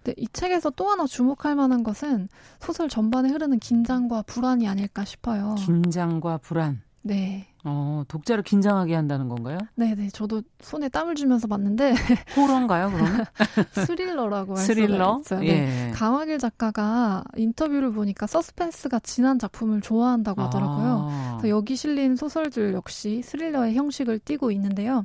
[0.05, 2.29] 네, 이 책에서 또 하나 주목할 만한 것은
[2.61, 5.57] 소설 전반에 흐르는 긴장과 불안이 아닐까 싶어요.
[5.59, 6.81] 긴장과 불안.
[7.03, 7.48] 네.
[7.65, 9.59] 어, 독자를 긴장하게 한다는 건가요?
[9.75, 10.09] 네 네.
[10.11, 11.93] 저도 손에 땀을 주면서 봤는데.
[12.37, 13.25] 호러인가요, 그러면?
[13.87, 15.21] 스릴러라고 할 스릴러?
[15.25, 15.41] 수가 있어요.
[15.41, 15.89] 네.
[15.89, 15.91] 예.
[15.93, 21.09] 강화길 작가가 인터뷰를 보니까 서스펜스가 진한 작품을 좋아한다고 하더라고요.
[21.11, 21.41] 아.
[21.49, 25.05] 여기 실린 소설들 역시 스릴러의 형식을 띠고 있는데요.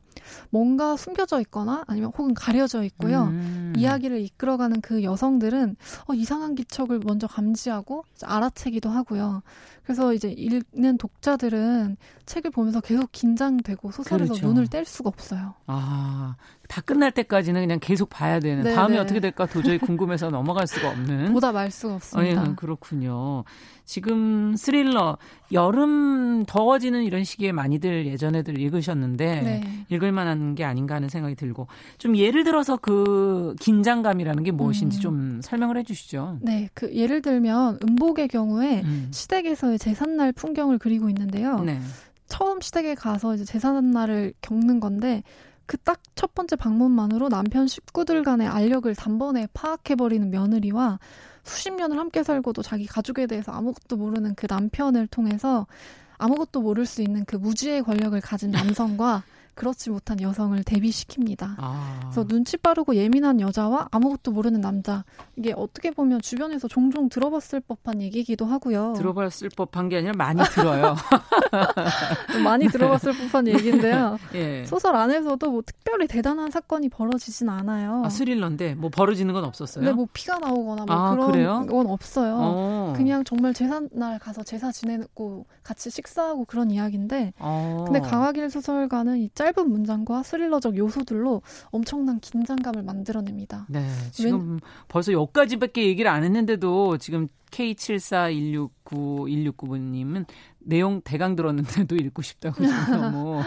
[0.50, 3.24] 뭔가 숨겨져 있거나 아니면 혹은 가려져 있고요.
[3.26, 3.74] 음.
[3.76, 5.76] 이야기를 이끌어가는 그 여성들은
[6.08, 9.42] 어, 이상한 기척을 먼저 감지하고 알아채기도 하고요.
[9.84, 14.48] 그래서 이제 읽는 독자들은 책을 보면서 계속 긴장되고 소설에서 그렇죠.
[14.48, 15.54] 눈을 뗄 수가 없어요.
[15.66, 16.36] 아,
[16.68, 18.76] 다 끝날 때까지는 그냥 계속 봐야 되는 네네.
[18.76, 22.42] 다음에 어떻게 될까 도저히 궁금해서 넘어갈 수가 없는 보다 말 수가 없습니다.
[22.42, 23.44] 어, 예, 그렇군요.
[23.86, 25.18] 지금 스릴러
[25.52, 29.86] 여름 더워지는 이런 시기에 많이들 예전에들 읽으셨는데 네.
[29.90, 31.68] 읽을 만한 게 아닌가 하는 생각이 들고
[31.98, 35.02] 좀 예를 들어서 그 긴장감이라는 게 무엇인지 음.
[35.02, 36.40] 좀 설명을 해 주시죠.
[36.42, 36.70] 네.
[36.74, 39.10] 그 예를 들면 음복의 경우에 음.
[39.12, 41.60] 시댁에서의 제삿날 풍경을 그리고 있는데요.
[41.60, 41.80] 네.
[42.34, 45.22] 처음 시댁에 가서 이제 제삿날을 겪는 건데
[45.68, 51.00] 그 딱 첫 번째 방문만으로 남편 식구들 간의 알력을 단번에 파악해버리는 며느리와
[51.44, 55.68] 수십 년을 함께 살고도 자기 가족에 대해서 아무것도 모르는 그 남편을 통해서
[56.18, 59.24] 아무것도 모를 수 있는 그 무지의 권력을 가진 남성과
[59.56, 61.56] 그렇지 못한 여성을 대비시킵니다.
[61.58, 62.00] 아.
[62.02, 65.04] 그래서 눈치 빠르고 예민한 여자와 아무것도 모르는 남자.
[65.36, 68.94] 이게 어떻게 보면 주변에서 종종 들어봤을 법한 얘기기도 하고요.
[68.98, 70.96] 들어봤을 법한 게 아니라 많이 들어요.
[72.44, 74.18] 많이 들어봤을 법한 얘기인데요.
[74.36, 74.66] 예.
[74.66, 78.04] 소설 안에서도 뭐 특별히 대단한 사건이 벌어지진 않아요.
[78.06, 79.86] 아, 스릴러인데 뭐 벌어지는 건 없었어요?
[79.86, 81.66] 네, 뭐 피가 나오거나 뭐 아, 그런 그래요?
[81.70, 82.38] 건 없어요.
[82.40, 82.94] 어.
[82.96, 87.84] 그냥 정말 제삿날 가서 제사 지내고 같이 식사하고 그런 이야기인데 어.
[87.86, 91.42] 근데 강하길 소설가는 이 짧은 문장과 스릴러적 요소들로
[91.72, 93.68] 엄청난 긴장감을 만들어냅니다.
[93.70, 94.60] 네, 지금 웬...
[94.88, 100.26] 벌써 여기까지밖에 얘기를 안 했는데도 지금 K74169169님은
[100.60, 103.42] 내용 대강 들었는데도 읽고 싶다고 너무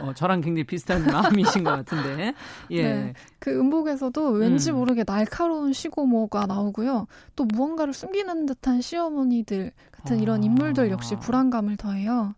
[0.00, 2.34] 어, 저랑 굉장히 비슷한 마음이신 것 같은데.
[2.70, 2.82] 예.
[2.82, 4.76] 네, 그 음복에서도 왠지 음.
[4.76, 7.06] 모르게 날카로운 시고모가 나오고요.
[7.36, 11.20] 또 무언가를 숨기는 듯한 시어머니들 같은 이런 인물들 역시 아.
[11.20, 12.34] 불안감을 더해요.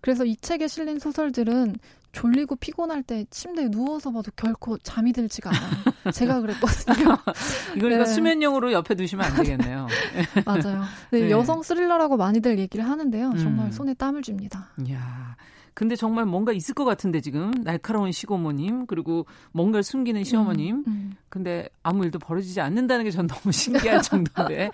[0.00, 1.76] 그래서 이 책에 실린 소설들은
[2.12, 5.72] 졸리고 피곤할 때 침대에 누워서 봐도 결코 잠이 들지가 않아요.
[6.12, 7.16] 제가 그랬거든요.
[7.76, 8.06] 이거니까 네.
[8.06, 9.86] 수면용으로 옆에 두시면 안 되겠네요.
[10.44, 10.84] 맞아요.
[11.10, 11.30] 네, 네.
[11.30, 13.32] 여성 스릴러라고 많이들 얘기를 하는데요.
[13.38, 13.72] 정말 음.
[13.72, 14.68] 손에 땀을 줍니다.
[14.86, 15.36] 이야.
[15.74, 20.76] 근데 정말 뭔가 있을 것 같은데 지금 날카로운 시고모님 그리고 뭔가를 숨기는 시어머님.
[20.76, 21.16] 음, 음.
[21.28, 24.70] 근데 아무 일도 벌어지지 않는다는 게 전 너무 신기할 정도인데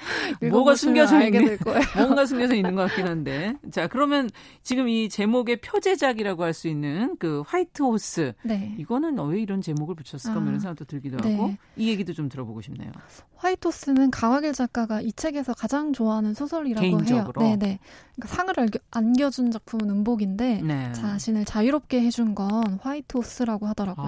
[0.51, 1.57] 뭐가 숨겨져 있는
[1.97, 3.55] 뭔가 숨겨져 있는 것 같긴 한데.
[3.71, 4.29] 자 그러면
[4.63, 8.33] 지금 이 제목의 표제작이라고 할 수 있는 그 화이트 호스.
[8.43, 8.75] 네.
[8.79, 11.37] 이거는 왜 이런 제목을 붙였을까 아, 이런 생각도 들기도 네.
[11.37, 12.91] 하고 이 얘기도 좀 들어보고 싶네요.
[13.37, 17.45] 화이토스는 강하길 작가가 이 책에서 가장 좋아하는 소설이라고 개인적으로?
[17.45, 17.57] 해요.
[17.57, 17.79] 네네.
[18.17, 18.55] 그러니까 상을
[18.91, 20.88] 안겨준 작품은 음복인데 네.
[20.93, 24.07] 자신을 자유롭게 해준 건 화이토스라고 하더라고요.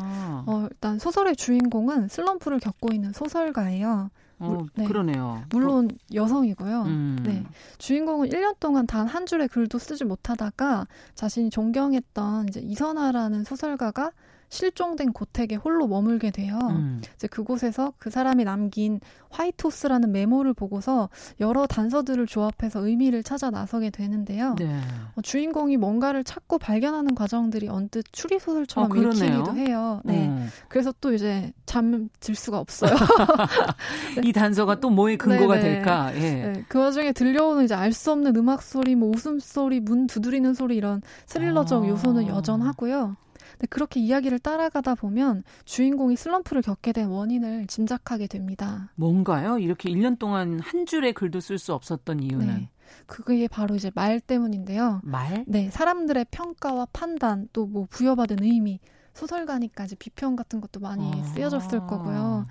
[0.00, 0.44] 아.
[0.46, 4.10] 어, 일단 소설의 주인공은 슬럼프를 겪고 있는 소설가예요.
[4.40, 4.84] 어, 네.
[4.84, 5.42] 그러네요.
[5.50, 6.82] 물론 여성이고요.
[6.82, 7.18] 음.
[7.24, 7.44] 네.
[7.78, 14.12] 주인공은 1년 동안 단 한 줄의 글도 쓰지 못하다가 자신이 존경했던 이제 이선아라는 소설가가
[14.48, 16.58] 실종된 고택에 홀로 머물게 돼요.
[16.70, 17.00] 음.
[17.14, 24.54] 이제 그곳에서 그 사람이 남긴 화이트호스라는 메모를 보고서 여러 단서들을 조합해서 의미를 찾아 나서게 되는데요.
[24.58, 24.80] 네.
[25.16, 30.00] 어, 주인공이 뭔가를 찾고 발견하는 과정들이 언뜻 추리 소설처럼 어, 읽히기도 해요.
[30.04, 30.28] 네.
[30.28, 30.48] 음.
[30.68, 32.94] 그래서 또 이제 잠들 수가 없어요.
[34.24, 35.68] 이 단서가 또 뭐의 근거가 네네.
[35.68, 36.10] 될까?
[36.14, 36.20] 예.
[36.20, 36.64] 네.
[36.68, 40.76] 그 와중에 들려오는 이제 알 수 없는 음악 소리, 뭐 웃음 소리, 문 두드리는 소리
[40.76, 41.88] 이런 스릴러적 아.
[41.88, 43.16] 요소는 여전하고요.
[43.58, 48.92] 근데 그렇게 이야기를 따라가다 보면 주인공이 슬럼프를 겪게 된 원인을 짐작하게 됩니다.
[48.94, 49.58] 뭔가요?
[49.58, 52.46] 이렇게 1년 동안 한 줄의 글도 쓸 수 없었던 이유는?
[52.46, 52.70] 네.
[53.06, 55.00] 그게 바로 이제 말 때문인데요.
[55.02, 55.44] 말?
[55.46, 58.78] 네, 사람들의 평가와 판단 또 뭐 부여받은 의미,
[59.14, 61.24] 소설가니까지 비평 같은 것도 많이 아.
[61.24, 62.46] 쓰여졌을 거고요.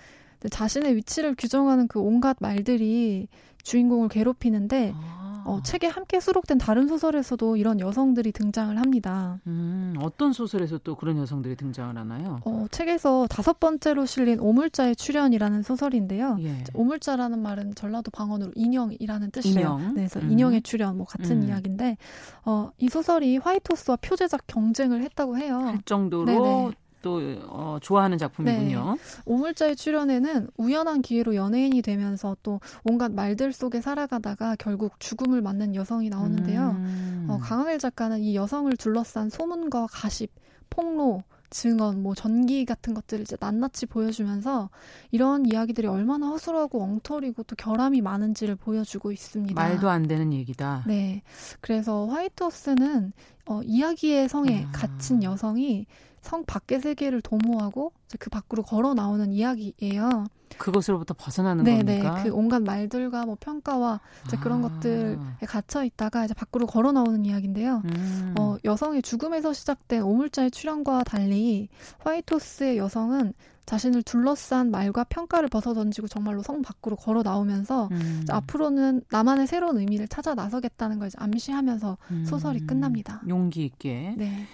[0.52, 3.30] 자신의 위치를 규정하는 그 온갖 말들이
[3.64, 5.27] 주인공을 괴롭히는데 아.
[5.48, 9.40] 어, 책에 함께 수록된 다른 소설에서도 이런 여성들이 등장을 합니다.
[9.48, 12.40] 음, 어떤 소설에서 또 그런 여성들이 등장을 하나요?
[12.44, 16.38] 어, 책에서 다섯 번째로 실린 오물자의 출현이라는 소설인데요.
[16.42, 16.64] 예.
[16.74, 19.60] 오물자라는 말은 전라도 방언으로 인형이라는 뜻이에요.
[19.60, 19.80] 인형?
[19.94, 20.32] 네, 그래서 음.
[20.32, 21.48] 인형의 출현 뭐 같은 음.
[21.48, 21.98] 이야기인데
[22.46, 25.58] 어, 이 소설이 화이트호스와 표제작 경쟁을 했다고 해요.
[25.60, 26.72] 할 정도로 네네.
[27.08, 28.98] 또 어, 좋아하는 작품이군요.
[28.98, 29.22] 네.
[29.24, 36.10] 오물자의 출연에는 우연한 기회로 연예인이 되면서 또 온갖 말들 속에 살아가다가 결국 죽음을 맞는 여성이
[36.10, 36.72] 나오는데요.
[36.78, 37.28] 음.
[37.30, 40.30] 어, 강하일 작가는 이 여성을 둘러싼 소문과 가십,
[40.70, 44.70] 폭로, 증언, 뭐 전기 같은 것들을 이제 낱낱이 보여주면서
[45.12, 49.56] 이런 이야기들이 얼마나 허술하고 엉터리고 또 결함이 많은지를 보여주고 있습니다.
[49.56, 50.84] 말도 안 되는 얘기다.
[50.88, 51.22] 네.
[51.62, 53.14] 그래서 화이트호스는
[53.48, 54.72] 어, 이야기의 성에 아.
[54.72, 55.86] 갇힌 여성이
[56.22, 60.26] 성 밖의 세계를 도모하고 그 밖으로 걸어 나오는 이야기예요.
[60.58, 62.24] 그것으로부터 벗어나는 네네, 겁니까?
[62.24, 64.40] 그 온갖 말들과 뭐 평가와 이제 아.
[64.40, 67.82] 그런 것들에 갇혀 있다가 이제 밖으로 걸어 나오는 이야기인데요.
[67.86, 68.36] 음.
[68.40, 71.70] 어, 여성의 죽음에서 시작된 오물자의 출현과 달리
[72.00, 73.34] 화이토스의 여성은
[73.68, 78.26] 자신을 둘러싼 말과 평가를 벗어 던지고 정말로 성 밖으로 걸어 나오면서 음.
[78.30, 82.26] 앞으로는 나만의 새로운 의미를 찾아 나서겠다는 걸 암시하면서 음.
[82.26, 83.22] 소설이 끝납니다.
[83.28, 84.16] 용기 있게.
[84.18, 84.46] 네.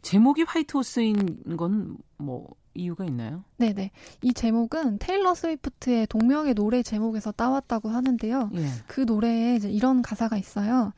[0.00, 3.44] 제목이 화이트 호스인 건 뭐 이유가 있나요?
[3.56, 3.90] 네네.
[4.22, 8.50] 이 제목은 테일러 스위프트의 동명의 노래 제목에서 따왔다고 하는데요.
[8.54, 8.66] 예.
[8.86, 10.92] 그 노래에 이제 이런 가사가 있어요.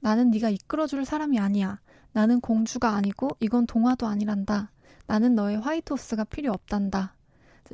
[0.00, 1.80] 나는 네가 이끌어줄 사람이 아니야.
[2.12, 4.70] 나는 공주가 아니고 이건 동화도 아니란다.
[5.06, 7.14] 나는 너의 화이트 호스가 필요 없단다.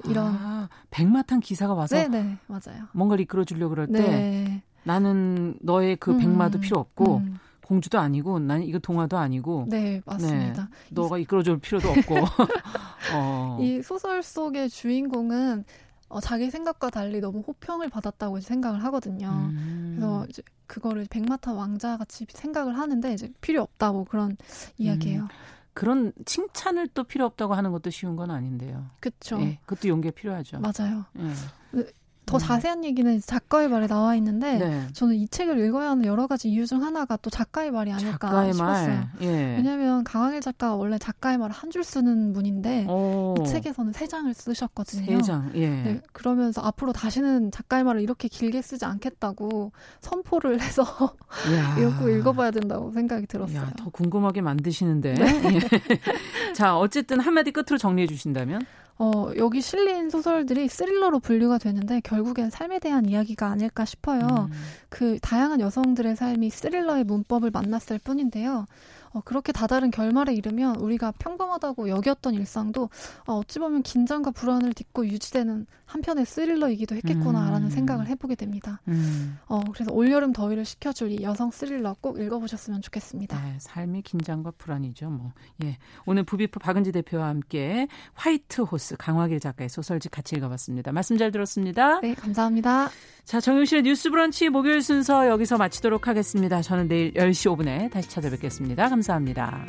[0.04, 2.84] 이런 아, 백마탄 기사가 와서 네네 맞아요.
[2.92, 4.62] 뭔가를 이끌어 주려 그럴 때 네.
[4.84, 7.38] 나는 너의 그 백마도 음, 필요 없고 음.
[7.64, 10.68] 공주도 아니고 난 이거 동화도 아니고 네 맞습니다.
[10.70, 12.14] 네, 너가 이끌어 줄 필요도 없고
[13.14, 13.58] 어.
[13.60, 15.64] 이 소설 속의 주인공은
[16.08, 19.28] 어, 자기 생각과 달리 너무 호평을 받았다고 생각을 하거든요.
[19.50, 19.94] 음.
[19.96, 24.36] 그래서 이제 그거를 백마탄 왕자 같이 생각을 하는데 이제 필요 없다고 그런
[24.78, 25.22] 이야기예요.
[25.22, 25.28] 음.
[25.74, 28.90] 그런 칭찬을 또 필요 없다고 하는 것도 쉬운 건 아닌데요.
[29.00, 29.40] 그렇죠.
[29.40, 30.60] 예, 그것도 용기가 필요하죠.
[30.60, 31.04] 맞아요.
[31.18, 31.84] 예.
[32.26, 32.38] 더 음.
[32.38, 34.88] 자세한 얘기는 작가의 말에 나와 있는데 네.
[34.94, 38.52] 저는 이 책을 읽어야 하는 여러 가지 이유 중 하나가 또 작가의 말이 아닐까 작가의
[38.54, 38.88] 싶었어요.
[38.88, 39.08] 말.
[39.20, 39.56] 예.
[39.56, 43.34] 왜냐하면 강하길 작가가 원래 작가의 말을 한 줄 쓰는 분인데 오.
[43.40, 45.04] 이 책에서는 세 장을 쓰셨거든요.
[45.18, 45.50] 세 장.
[45.54, 45.68] 예.
[45.68, 50.84] 네, 그러면서 앞으로 다시는 작가의 말을 이렇게 길게 쓰지 않겠다고 선포를 해서
[51.80, 53.56] 읽고 읽어봐야 된다고 생각이 들었어요.
[53.58, 55.14] 야, 더 궁금하게 만드시는데.
[55.14, 55.54] 네.
[55.54, 55.60] 예.
[56.54, 58.64] 자, 어쨌든 한마디 끝으로 정리해 주신다면?
[58.98, 64.20] 어, 여기 실린 소설들이 스릴러로 분류가 되는데 결국엔 삶에 대한 이야기가 아닐까 싶어요.
[64.22, 64.52] 음.
[64.88, 68.66] 그 다양한 여성들의 삶이 스릴러의 문법을 만났을 뿐인데요.
[69.14, 72.90] 어, 그렇게 다다른 결말에 이르면 우리가 평범하다고 여겼던 일상도
[73.26, 77.70] 어, 어찌 보면 긴장과 불안을 딛고 유지되는 한편의 스릴러이기도 했겠구나라는 음.
[77.70, 78.80] 생각을 해보게 됩니다.
[78.88, 79.38] 음.
[79.46, 83.40] 어, 그래서 올여름 더위를 식혀줄 이 여성 스릴러 꼭 읽어보셨으면 좋겠습니다.
[83.42, 85.10] 네, 삶이 긴장과 불안이죠.
[85.10, 85.32] 뭐
[85.62, 90.92] 예, 오늘 부비프 박은지 대표와 함께 화이트 호스 강화길 작가의 소설집 같이 읽어봤습니다.
[90.92, 92.00] 말씀 잘 들었습니다.
[92.00, 92.88] 네, 감사합니다.
[93.24, 96.60] 자, 정용실의 뉴스 브런치 목요일 순서 여기서 마치도록 하겠습니다.
[96.60, 98.88] 저는 내일 10시 5분에 다시 찾아뵙겠습니다.
[98.88, 99.64] 감사합니다.